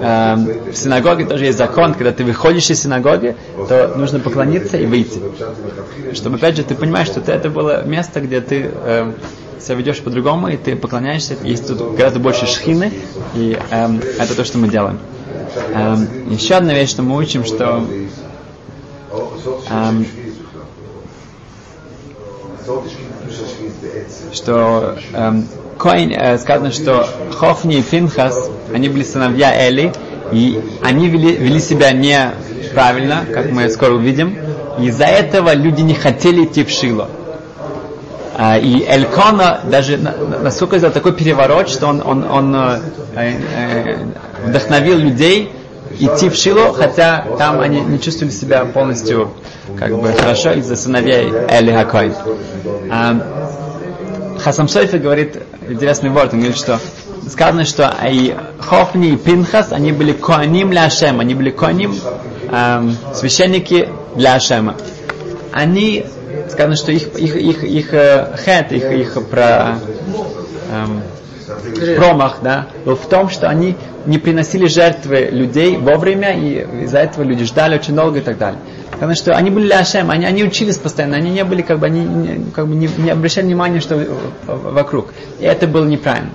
э, 0.00 0.70
в 0.72 0.76
синагоге 0.76 1.24
тоже 1.24 1.46
есть 1.46 1.58
закон, 1.58 1.94
когда 1.94 2.12
ты 2.12 2.24
выходишь 2.24 2.68
из 2.70 2.82
синагоги, 2.82 3.36
то 3.68 3.94
нужно 3.96 4.20
поклониться 4.20 4.76
и 4.76 4.86
выйти. 4.86 5.20
Чтобы, 6.14 6.36
опять 6.36 6.56
же, 6.56 6.64
ты 6.64 6.74
понимаешь, 6.74 7.08
что 7.08 7.20
это 7.20 7.48
было 7.48 7.84
место, 7.84 8.20
где 8.20 8.40
ты 8.40 8.70
э, 8.72 9.12
себя 9.60 9.76
ведешь 9.76 10.00
по-другому, 10.00 10.48
и 10.48 10.56
ты 10.56 10.76
поклоняешься, 10.76 11.36
есть 11.42 11.66
тут 11.66 11.96
гораздо 11.96 12.18
больше 12.18 12.46
шхины, 12.46 12.92
и 13.34 13.58
э, 13.70 13.88
это 14.18 14.34
то, 14.34 14.44
что 14.44 14.58
мы 14.58 14.68
делаем. 14.68 14.98
Э, 15.74 15.96
еще 16.28 16.54
одна 16.56 16.74
вещь, 16.74 16.90
что 16.90 17.02
мы 17.02 17.16
учим, 17.16 17.44
что 17.44 17.86
э, 19.70 20.04
что 24.32 24.96
эм, 25.12 25.48
Коин, 25.78 26.12
э, 26.12 26.38
сказано, 26.38 26.72
что 26.72 27.08
Хофни 27.36 27.78
и 27.78 27.82
Финхас, 27.82 28.50
они 28.72 28.88
были 28.88 29.02
сыновья 29.02 29.52
Эли, 29.54 29.92
и 30.32 30.60
они 30.82 31.08
вели, 31.08 31.36
вели 31.36 31.60
себя 31.60 31.92
неправильно, 31.92 33.24
как 33.32 33.50
мы 33.50 33.68
скоро 33.68 33.94
увидим, 33.94 34.36
из-за 34.78 35.04
этого 35.04 35.54
люди 35.54 35.82
не 35.82 35.94
хотели 35.94 36.44
идти 36.44 36.64
в 36.64 36.70
Шило. 36.70 37.08
А, 38.38 38.58
и 38.58 38.84
Элькона 38.86 39.60
даже 39.64 39.96
насколько 39.96 40.76
сделал 40.76 40.92
такой 40.92 41.14
переворот, 41.14 41.70
что 41.70 41.86
он, 41.86 42.02
он, 42.04 42.24
он 42.30 42.54
э, 42.54 42.80
э, 43.14 43.96
вдохновил 44.44 44.98
людей 44.98 45.52
идти 45.98 46.28
в 46.28 46.34
Шило, 46.34 46.72
хотя 46.72 47.26
там 47.38 47.60
они 47.60 47.80
не 47.80 48.00
чувствовали 48.00 48.32
себя 48.32 48.64
полностью 48.64 49.32
как 49.78 49.98
бы 49.98 50.12
хорошо 50.12 50.52
из-за 50.52 50.76
сыновей 50.76 51.32
Эли 51.48 51.72
Хакой. 51.72 52.12
А, 52.90 54.38
Хасам 54.38 54.68
Сойфер 54.68 55.00
говорит 55.00 55.38
интересный 55.68 56.10
ворд, 56.10 56.32
он 56.32 56.40
говорит, 56.40 56.56
что 56.56 56.78
сказано, 57.28 57.64
что 57.64 57.94
и 58.08 58.34
Хофни 58.60 59.10
и 59.10 59.16
Пинхас, 59.16 59.72
они 59.72 59.92
были 59.92 60.12
коаним 60.12 60.70
для 60.70 60.84
Ашема, 60.84 61.22
они 61.22 61.34
были 61.34 61.50
коаним, 61.50 61.98
эм, 62.50 62.96
священники 63.14 63.88
для 64.14 64.34
Ашема. 64.34 64.76
Они, 65.52 66.06
сказано, 66.50 66.76
что 66.76 66.92
их, 66.92 67.18
их, 67.18 67.36
их, 67.36 67.64
их 67.64 67.94
э, 67.94 68.36
хет, 68.44 68.72
их, 68.72 68.84
их 68.84 69.26
про, 69.28 69.78
эм, 70.70 71.02
промах, 71.96 72.38
да, 72.42 72.68
был 72.84 72.96
в 72.96 73.08
том, 73.08 73.28
что 73.28 73.48
они 73.48 73.76
не 74.06 74.18
приносили 74.18 74.66
жертвы 74.66 75.28
людей 75.30 75.76
вовремя, 75.76 76.32
и 76.32 76.84
из-за 76.84 76.98
этого 76.98 77.24
люди 77.24 77.44
ждали 77.44 77.76
очень 77.76 77.94
долго 77.94 78.18
и 78.18 78.22
так 78.22 78.38
далее. 78.38 78.60
Потому 78.92 79.14
что 79.14 79.34
они 79.34 79.50
были 79.50 79.66
Ляшем, 79.66 80.10
они, 80.10 80.24
они 80.24 80.44
учились 80.44 80.78
постоянно, 80.78 81.16
они 81.16 81.30
не 81.30 81.44
были, 81.44 81.62
как 81.62 81.78
бы, 81.78 81.86
они 81.86 82.46
как 82.54 82.66
бы 82.66 82.74
не, 82.74 82.88
не 82.98 83.10
обращали 83.10 83.46
внимания, 83.46 83.80
что 83.80 84.06
вокруг. 84.46 85.12
И 85.38 85.44
это 85.44 85.66
было 85.66 85.84
неправильно. 85.84 86.30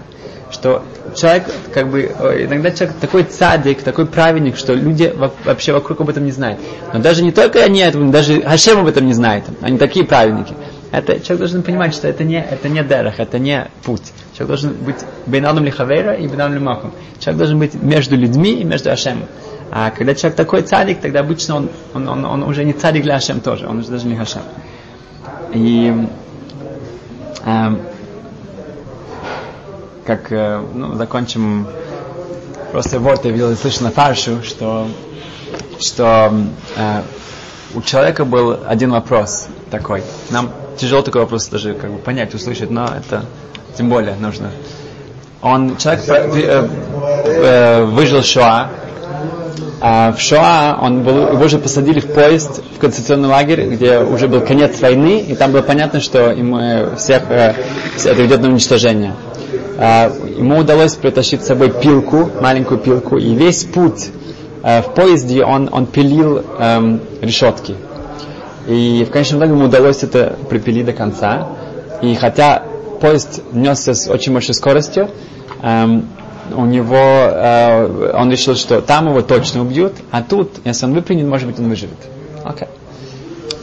Что 0.52 0.84
человек, 1.15 1.45
как 1.74 1.89
бы, 1.89 2.02
иногда 2.02 2.71
человек 2.71 2.97
такой 3.00 3.24
цадик, 3.24 3.82
такой 3.84 4.06
праведник, 4.06 4.58
что 4.58 4.74
люди 4.74 5.13
вообще 5.45 5.71
вокруг 5.71 6.02
об 6.02 6.10
этом 6.10 6.26
не 6.26 6.32
знают. 6.32 6.60
Но 6.93 7.00
даже 7.00 7.24
не 7.24 7.32
только 7.32 7.63
они, 7.63 7.89
даже 8.12 8.41
Хашем 8.41 8.80
об 8.80 8.88
этом 8.88 9.06
не 9.06 9.13
знает. 9.13 9.45
Они 9.62 9.78
такие 9.78 10.06
праведники. 10.06 10.54
Это, 10.91 11.21
человек 11.21 11.39
должен 11.39 11.63
понимать, 11.63 11.93
что 11.95 12.10
это 12.10 12.26
не, 12.26 12.43
это 12.43 12.67
не 12.67 12.84
дерах, 12.84 13.19
это 13.19 13.39
не 13.39 13.65
путь. 13.84 14.12
Человек 14.41 14.47
должен 14.47 14.73
быть 14.73 14.95
бейнадом 15.27 15.65
лихавера 15.65 16.13
и 16.13 16.27
бейнадом 16.27 16.56
лимахом. 16.56 16.91
Человек 17.19 17.38
должен 17.38 17.60
быть 17.60 17.75
между 17.75 18.15
людьми 18.15 18.54
и 18.54 18.63
между 18.63 18.91
Ашемом. 18.91 19.27
А 19.69 19.91
когда 19.91 20.15
человек 20.15 20.36
такой 20.36 20.63
царик, 20.63 20.99
тогда 20.99 21.19
обычно 21.19 21.58
он, 21.58 21.69
он, 21.93 22.08
он, 22.08 22.25
он 22.25 22.43
уже 22.43 22.63
не 22.63 22.73
царик 22.73 23.04
для 23.04 23.15
Ашем 23.15 23.39
тоже, 23.39 23.67
он 23.67 23.80
уже 23.80 23.89
даже 23.89 24.08
не 24.08 24.15
Хашем. 24.15 24.41
И 25.54 25.93
э, 27.45 27.75
как 30.06 30.32
э, 30.32 30.63
ну, 30.73 30.95
закончим 30.95 31.67
просто 32.71 32.99
вот 32.99 33.23
я 33.25 33.32
видел 33.32 33.51
и 33.51 33.56
слышал 33.56 33.84
на 33.84 33.91
фаршу, 33.91 34.41
что, 34.41 34.88
что 35.80 36.34
э, 36.75 37.01
у 37.75 37.82
человека 37.84 38.25
был 38.25 38.58
один 38.65 38.91
вопрос 38.91 39.47
такой. 39.69 40.01
Нам 40.32 40.51
тяжело 40.77 41.04
такой 41.04 41.21
вопрос 41.21 41.47
даже 41.47 41.75
как 41.75 41.91
бы 41.91 41.99
понять, 41.99 42.34
услышать, 42.34 42.71
но 42.71 42.86
это 42.86 43.25
тем 43.77 43.89
более 43.89 44.15
нужно. 44.15 44.51
Он, 45.41 45.75
человек 45.77 46.03
э, 46.07 46.67
э, 47.25 47.84
выжил 47.86 48.21
Шоа, 48.21 48.69
а 49.84 50.12
в 50.12 50.19
Шоа 50.21 50.77
он 50.79 51.01
был, 51.01 51.34
его 51.34 51.47
же 51.47 51.57
посадили 51.57 51.99
в 51.99 52.13
поезд 52.13 52.62
в 52.75 52.77
концентрационный 52.77 53.29
лагерь, 53.29 53.67
где 53.67 53.97
уже 53.99 54.27
был 54.27 54.41
конец 54.41 54.79
войны, 54.79 55.19
и 55.19 55.34
там 55.34 55.51
было 55.51 55.63
понятно, 55.63 55.99
что 55.99 56.31
ему 56.31 56.60
э, 56.60 56.95
всех 56.97 57.23
э, 57.29 57.55
это 57.97 58.21
ведет 58.21 58.41
на 58.41 58.49
уничтожение. 58.49 59.15
А, 59.79 60.12
ему 60.38 60.60
удалось 60.60 60.93
притащить 60.93 61.43
с 61.43 61.47
собой 61.47 61.71
пилку, 61.71 62.29
маленькую 62.39 62.79
пилку, 62.79 63.17
и 63.17 63.34
весь 63.34 63.63
путь 63.63 64.12
э, 64.62 64.84
в 64.84 64.93
поезде 64.93 65.43
он, 65.43 65.67
он 65.71 65.88
пилил 65.88 66.43
эм, 66.60 67.01
решетки. 67.21 67.75
И 68.67 69.03
в 69.10 69.12
конечном 69.12 69.39
итоге 69.39 69.53
ему 69.53 69.65
удалось 69.65 70.03
это 70.03 70.38
припилить 70.47 70.86
до 70.86 70.93
конца. 70.93 71.47
И 72.03 72.13
хотя 72.13 72.62
поезд 73.01 73.41
несся 73.51 73.93
с 73.93 74.07
очень 74.07 74.33
большой 74.33 74.55
скоростью, 74.55 75.09
эм, 75.61 76.07
у 76.55 76.65
него, 76.65 76.95
э, 76.95 78.13
он 78.13 78.31
решил, 78.31 78.55
что 78.55 78.81
там 78.81 79.09
его 79.09 79.21
точно 79.21 79.61
убьют, 79.61 79.93
а 80.11 80.21
тут, 80.21 80.59
если 80.65 80.85
он 80.85 80.93
выпрыгнет, 80.93 81.27
может 81.27 81.47
быть, 81.47 81.59
он 81.59 81.69
выживет. 81.69 81.97
Okay. 82.43 82.67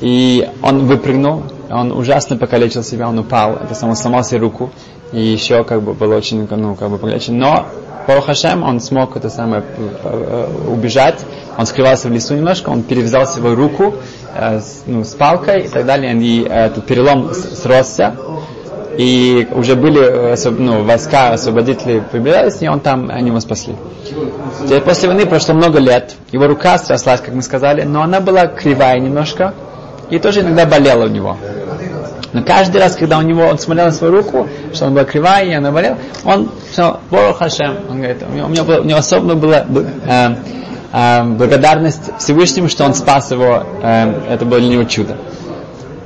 И 0.00 0.48
он 0.62 0.86
выпрыгнул, 0.86 1.42
он 1.70 1.92
ужасно 1.92 2.36
покалечил 2.36 2.82
себя, 2.82 3.08
он 3.08 3.18
упал, 3.18 3.56
это 3.56 3.74
сам, 3.74 3.90
он 3.90 3.96
сломал 3.96 4.24
себе 4.24 4.40
руку, 4.40 4.70
и 5.12 5.20
еще 5.20 5.64
как 5.64 5.82
бы 5.82 5.94
было 5.94 6.16
очень, 6.16 6.46
ну, 6.48 6.74
как 6.74 6.90
бы 6.90 6.98
покалечен. 6.98 7.38
Но 7.38 7.66
по 8.06 8.20
Хашем 8.20 8.62
он 8.62 8.80
смог 8.80 9.16
это 9.16 9.28
самое 9.28 9.62
э, 10.04 10.48
убежать, 10.68 11.24
он 11.56 11.66
скрывался 11.66 12.08
в 12.08 12.12
лесу 12.12 12.34
немножко, 12.34 12.70
он 12.70 12.82
перевязал 12.82 13.26
свою 13.26 13.56
руку 13.56 13.94
э, 14.34 14.60
с, 14.60 14.84
ну, 14.86 15.04
с 15.04 15.14
палкой 15.14 15.64
и 15.64 15.68
так 15.68 15.84
далее, 15.84 16.14
и 16.14 16.44
э, 16.44 16.66
этот 16.66 16.86
перелом 16.86 17.34
сросся, 17.34 18.16
и 18.98 19.46
уже 19.52 19.76
были 19.76 20.34
э, 20.34 20.50
ну, 20.50 20.82
войска, 20.82 21.30
освободители 21.30 22.02
приближались, 22.10 22.60
и 22.62 22.68
он 22.68 22.80
там, 22.80 23.08
они 23.10 23.28
его 23.28 23.38
спасли. 23.38 23.76
Теперь 24.64 24.80
после 24.80 25.08
войны 25.08 25.24
прошло 25.24 25.54
много 25.54 25.78
лет, 25.78 26.16
его 26.32 26.48
рука 26.48 26.78
срослась, 26.78 27.20
как 27.20 27.32
мы 27.32 27.42
сказали, 27.42 27.82
но 27.82 28.02
она 28.02 28.20
была 28.20 28.48
кривая 28.48 28.98
немножко, 28.98 29.54
и 30.10 30.18
тоже 30.18 30.40
иногда 30.40 30.66
болела 30.66 31.04
у 31.04 31.08
него. 31.08 31.36
Но 32.32 32.42
каждый 32.42 32.80
раз, 32.80 32.96
когда 32.96 33.18
у 33.18 33.22
него, 33.22 33.44
он 33.46 33.60
смотрел 33.60 33.86
на 33.86 33.92
свою 33.92 34.14
руку, 34.16 34.48
что 34.74 34.86
она 34.86 34.94
была 34.96 35.04
кривая, 35.04 35.44
и 35.44 35.52
она 35.52 35.70
болела, 35.70 35.96
он 36.24 36.50
сказал, 36.72 36.98
Борох 37.08 37.38
Хашем, 37.38 37.76
он 37.88 37.98
говорит, 37.98 38.18
у 38.28 38.34
него, 38.34 38.48
у 38.48 38.50
него, 38.50 38.64
было, 38.64 38.80
у 38.80 38.84
него 38.84 38.98
особенно 38.98 39.36
была 39.36 39.64
э, 40.06 40.34
э, 40.92 41.22
благодарность 41.22 42.10
Всевышнему, 42.18 42.68
что 42.68 42.84
он 42.84 42.94
спас 42.94 43.30
его, 43.30 43.62
э, 43.80 44.12
это 44.28 44.44
было 44.44 44.58
для 44.58 44.70
него 44.70 44.84
чудо. 44.84 45.16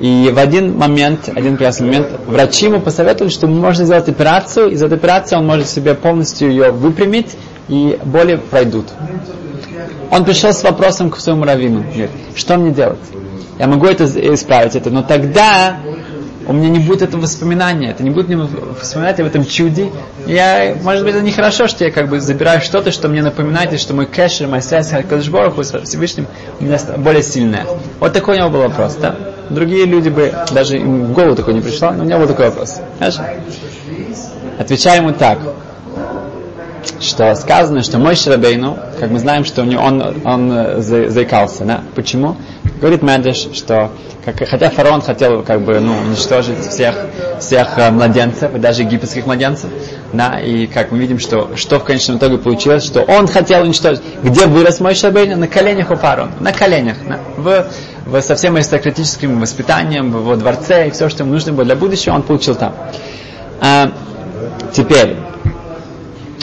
И 0.03 0.33
в 0.35 0.39
один 0.41 0.77
момент, 0.77 1.29
один 1.29 1.57
прекрасный 1.57 1.87
момент, 1.87 2.09
врачи 2.27 2.67
ему 2.67 2.81
посоветовали, 2.81 3.31
что 3.31 3.47
можно 3.47 3.85
сделать 3.85 4.09
операцию, 4.09 4.71
и 4.71 4.75
за 4.75 4.87
этой 4.87 4.99
операцией 4.99 5.39
он 5.39 5.47
может 5.47 5.69
себе 5.69 5.95
полностью 5.95 6.51
ее 6.51 6.73
выпрямить, 6.73 7.37
и 7.69 7.97
боли 8.05 8.35
пройдут. 8.51 8.87
Он 10.11 10.25
пришел 10.25 10.53
с 10.53 10.65
вопросом 10.65 11.09
к 11.09 11.21
своему 11.21 11.45
раввину. 11.45 11.83
Говорит, 11.83 12.11
что 12.35 12.57
мне 12.57 12.73
делать? 12.73 12.99
Я 13.61 13.69
могу 13.69 13.87
это 13.87 14.05
исправить, 14.35 14.75
это, 14.75 14.91
но 14.91 15.03
тогда 15.03 15.77
у 16.49 16.53
меня 16.53 16.69
не 16.69 16.81
будет 16.81 17.03
этого 17.03 17.21
воспоминания, 17.21 17.91
это 17.91 18.03
не 18.03 18.11
будет 18.11 18.27
мне 18.27 18.45
вспоминать 18.81 19.21
об 19.21 19.27
этом 19.27 19.45
чуде. 19.47 19.93
Я, 20.27 20.75
может 20.83 21.05
быть, 21.05 21.15
это 21.15 21.25
нехорошо, 21.25 21.69
что 21.69 21.85
я 21.85 21.93
как 21.93 22.09
бы 22.09 22.19
забираю 22.19 22.61
что-то, 22.61 22.91
что 22.91 23.07
мне 23.07 23.23
напоминает, 23.23 23.79
что 23.79 23.95
мой 23.95 24.07
кэшер, 24.07 24.49
моя 24.49 24.63
связь 24.63 24.89
с 24.89 24.91
Кадышбороху, 24.91 25.63
с 25.63 25.81
Всевышним 25.83 26.27
у 26.59 26.65
меня 26.65 26.79
более 26.97 27.23
сильная. 27.23 27.67
Вот 28.01 28.13
такой 28.13 28.35
у 28.35 28.39
него 28.41 28.51
был 28.51 28.63
вопрос, 28.63 28.97
да? 28.97 29.15
Другие 29.53 29.87
люди 29.87 30.09
бы, 30.09 30.33
даже 30.53 30.79
им 30.79 31.07
в 31.07 31.13
голову 31.13 31.37
такой 31.37 31.55
не 31.55 31.61
пришло, 31.61 31.91
но 31.91 32.05
у 32.05 32.07
него 32.07 32.21
был 32.21 32.29
такой 32.29 32.47
вопрос. 32.47 32.81
Знаешь? 32.99 33.17
Отвечаю 34.59 35.03
ему 35.03 35.13
так 35.13 35.39
что 37.01 37.35
сказано, 37.35 37.83
что 37.83 37.99
мой 37.99 38.15
Шрабейну, 38.15 38.77
как 38.99 39.11
мы 39.11 39.19
знаем, 39.19 39.45
что 39.45 39.63
у 39.63 39.65
него 39.65 39.83
он, 39.83 40.03
он 40.25 40.83
заикался. 40.83 41.65
Да? 41.65 41.83
Почему? 41.95 42.37
Говорит 42.81 43.03
Медеш, 43.03 43.49
что 43.55 43.91
как, 44.25 44.49
хотя 44.49 44.71
фараон 44.71 45.01
хотел 45.01 45.43
как 45.43 45.63
бы 45.63 45.81
ну, 45.81 45.97
уничтожить 45.99 46.59
всех, 46.61 46.95
всех 47.41 47.77
э, 47.77 47.91
младенцев, 47.91 48.55
и 48.55 48.59
даже 48.59 48.83
египетских 48.83 49.27
младенцев, 49.27 49.69
да, 50.13 50.39
и 50.39 50.67
как 50.69 50.93
мы 50.93 50.99
видим, 50.99 51.19
что, 51.19 51.51
что 51.57 51.81
в 51.81 51.85
конечном 51.85 52.19
итоге 52.19 52.39
получилось, 52.39 52.85
что 52.85 53.03
он 53.03 53.27
хотел 53.27 53.63
уничтожить. 53.63 54.03
Где 54.23 54.47
вырос 54.47 54.79
мой 54.79 54.95
Шабейн? 54.95 55.39
На 55.41 55.49
коленях 55.49 55.91
у 55.91 55.97
фараона. 55.97 56.33
На 56.39 56.53
коленях. 56.53 56.99
Да, 57.09 57.19
в, 57.37 57.67
со 58.21 58.35
всем 58.35 58.57
аристократическим 58.57 59.41
воспитанием, 59.41 60.11
в 60.11 60.19
его 60.19 60.37
дворце, 60.37 60.89
и 60.89 60.91
все, 60.91 61.09
что 61.09 61.23
ему 61.23 61.33
нужно 61.33 61.53
было 61.53 61.65
для 61.65 61.77
будущего, 61.77 62.15
он 62.15 62.23
получил 62.23 62.55
там. 62.55 62.75
А, 63.61 63.93
теперь, 64.73 65.17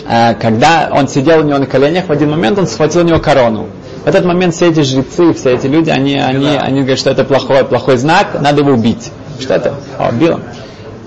а, 0.08 0.34
когда 0.34 0.90
он 0.92 1.08
сидел 1.08 1.40
у 1.40 1.44
него 1.44 1.58
на 1.58 1.66
коленях, 1.66 2.08
в 2.08 2.12
один 2.12 2.32
момент 2.32 2.58
он 2.58 2.68
схватил 2.68 3.02
у 3.02 3.04
него 3.04 3.20
корону. 3.20 3.68
В 4.04 4.08
этот 4.08 4.26
момент 4.26 4.56
все 4.56 4.70
эти 4.70 4.82
жрецы, 4.82 5.34
все 5.34 5.56
эти 5.56 5.68
люди, 5.68 5.90
они, 5.90 6.18
они, 6.18 6.56
они 6.56 6.80
говорят, 6.80 7.00
что 7.00 7.10
это 7.10 7.26
плохой, 7.26 7.66
плохой 7.66 7.98
знак, 7.98 8.40
надо 8.40 8.62
его 8.62 8.72
убить. 8.72 9.12
Что 9.40 9.56
это? 9.56 9.76
О, 9.98 10.12
бил. 10.12 10.40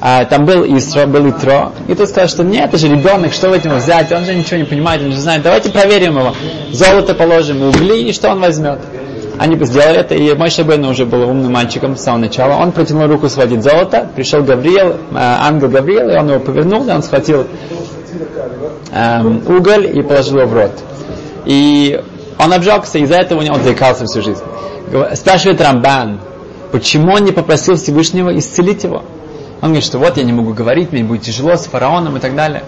А, 0.04 0.24
там 0.24 0.44
был 0.44 0.64
Исро, 0.76 1.06
был 1.06 1.30
Итро. 1.30 1.72
И 1.88 1.94
тот 1.94 2.08
сказал, 2.08 2.28
что 2.28 2.42
нет, 2.42 2.66
это 2.66 2.76
же 2.76 2.88
ребенок, 2.88 3.32
что 3.32 3.50
в 3.50 3.52
этом 3.52 3.76
взять? 3.76 4.10
Он 4.12 4.24
же 4.24 4.34
ничего 4.34 4.58
не 4.58 4.64
понимает, 4.64 5.00
он 5.00 5.10
не 5.10 5.16
знает. 5.16 5.42
Давайте 5.42 5.70
проверим 5.70 6.18
его. 6.18 6.34
Золото 6.72 7.14
положим, 7.14 7.62
угли, 7.62 8.08
и 8.08 8.12
что 8.12 8.30
он 8.30 8.40
возьмет? 8.40 8.80
Они 9.38 9.56
бы 9.56 9.64
сделали 9.64 9.98
это, 9.98 10.14
и 10.14 10.34
мой 10.34 10.50
Шабейн 10.50 10.84
уже 10.84 11.06
был 11.06 11.22
умным 11.22 11.52
мальчиком 11.52 11.96
с 11.96 12.02
самого 12.02 12.22
начала. 12.22 12.62
Он 12.62 12.72
протянул 12.72 13.06
руку 13.06 13.28
сводить 13.28 13.62
золото, 13.62 14.08
пришел 14.14 14.42
Гавриил, 14.42 14.90
э, 14.90 14.96
ангел 15.14 15.68
Гавриил, 15.68 16.10
и 16.10 16.16
он 16.16 16.28
его 16.28 16.40
повернул, 16.40 16.86
и 16.86 16.90
он 16.90 17.02
схватил 17.02 17.46
эм, 18.92 19.42
уголь 19.46 19.90
и 19.96 20.02
положил 20.02 20.38
его 20.38 20.48
в 20.48 20.54
рот. 20.54 20.72
И 21.46 22.00
он 22.38 22.52
обжегся, 22.52 22.98
из-за 22.98 23.16
этого 23.16 23.40
он 23.40 23.62
заикался 23.62 24.04
всю 24.06 24.22
жизнь. 24.22 24.42
Спрашивает 25.14 25.60
Рамбан, 25.60 26.20
почему 26.70 27.14
он 27.14 27.24
не 27.24 27.32
попросил 27.32 27.76
Всевышнего 27.76 28.36
исцелить 28.38 28.84
его? 28.84 29.02
Он 29.62 29.68
говорит, 29.68 29.84
что 29.84 29.98
вот 29.98 30.16
я 30.16 30.24
не 30.24 30.32
могу 30.32 30.52
говорить, 30.52 30.92
мне 30.92 31.04
будет 31.04 31.22
тяжело 31.22 31.56
с 31.56 31.66
фараоном 31.66 32.16
и 32.16 32.20
так 32.20 32.34
далее. 32.34 32.64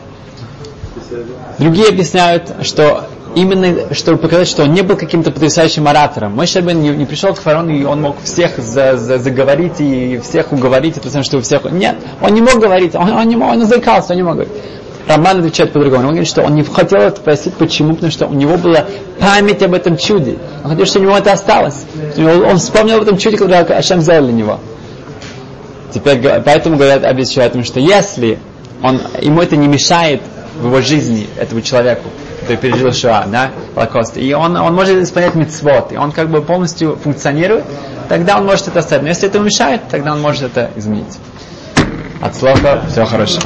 Другие 1.59 1.89
объясняют, 1.89 2.53
что 2.63 3.05
именно 3.35 3.95
чтобы 3.95 4.19
показать, 4.19 4.49
что 4.49 4.63
он 4.63 4.73
не 4.73 4.83
был 4.83 4.97
каким-то 4.97 5.31
потрясающим 5.31 5.87
оратором. 5.87 6.35
Мой 6.35 6.47
Шабин 6.47 6.81
не, 6.83 6.91
не 6.91 7.05
пришел 7.07 7.35
к 7.35 7.41
фараону, 7.41 7.71
и 7.71 7.85
он 7.85 8.01
мог 8.03 8.17
всех 8.23 8.59
за, 8.59 8.97
за, 8.97 9.19
заговорить 9.19 9.81
и 9.81 10.19
всех 10.19 10.53
уговорить, 10.53 10.97
это 10.97 11.23
что 11.23 11.39
у 11.39 11.41
всех... 11.41 11.65
Нет, 11.71 11.97
он 12.21 12.33
не 12.33 12.41
мог 12.41 12.55
говорить, 12.55 12.95
он, 12.95 13.11
он 13.11 13.27
не 13.27 13.37
мог, 13.37 13.53
он 13.53 13.67
заикался, 13.67 14.13
он 14.13 14.17
не 14.17 14.23
мог 14.23 14.35
говорить. 14.35 14.53
Роман 15.07 15.39
отвечает 15.39 15.73
по-другому. 15.73 16.05
Он 16.05 16.09
говорит, 16.11 16.29
что 16.29 16.43
он 16.43 16.55
не 16.55 16.63
хотел 16.63 17.01
это 17.01 17.17
спросить, 17.21 17.55
почему, 17.55 17.95
потому 17.95 18.11
что 18.11 18.27
у 18.27 18.33
него 18.33 18.57
была 18.57 18.87
память 19.19 19.63
об 19.63 19.75
этом 19.75 19.97
чуде. 19.97 20.39
Он 20.63 20.71
хотел, 20.71 20.87
чтобы 20.87 21.07
у 21.07 21.09
него 21.09 21.19
это 21.19 21.33
осталось. 21.33 21.85
Он 22.17 22.57
вспомнил 22.59 22.97
об 22.97 23.03
этом 23.03 23.19
чуде, 23.19 23.37
когда 23.37 23.61
Ашем 23.61 24.01
сделал 24.01 24.25
для 24.25 24.33
него. 24.33 24.61
Теперь, 25.93 26.21
поэтому 26.45 26.77
говорят, 26.77 27.05
обещают 27.05 27.55
ему, 27.55 27.65
что 27.65 27.81
если 27.81 28.39
он, 28.83 29.01
ему 29.21 29.41
это 29.43 29.57
не 29.57 29.69
мешает 29.69 30.23
в 30.61 30.67
его 30.67 30.81
жизни, 30.81 31.29
этому 31.39 31.61
человеку, 31.61 32.09
который 32.41 32.57
пережил 32.57 32.93
Шоа, 32.93 33.25
да, 33.27 33.51
Холокост, 33.75 34.17
и 34.17 34.35
он, 34.35 34.57
он 34.57 34.75
может 34.75 35.03
исполнять 35.03 35.35
мицвод, 35.35 35.93
и 35.93 35.97
он 35.97 36.13
как 36.13 36.31
бы 36.31 36.43
полностью 36.43 36.97
функционирует, 36.97 37.65
тогда 38.09 38.39
он 38.39 38.47
может 38.47 38.69
это 38.69 38.81
оставить. 38.81 39.03
Но 39.03 39.09
если 39.09 39.29
это 39.29 39.39
мешает, 39.39 39.83
тогда 39.91 40.13
он 40.13 40.21
может 40.21 40.43
это 40.43 40.71
изменить. 40.77 41.19
От 42.21 42.37
слова 42.37 42.83
всего 42.89 43.05
хорошего. 43.05 43.43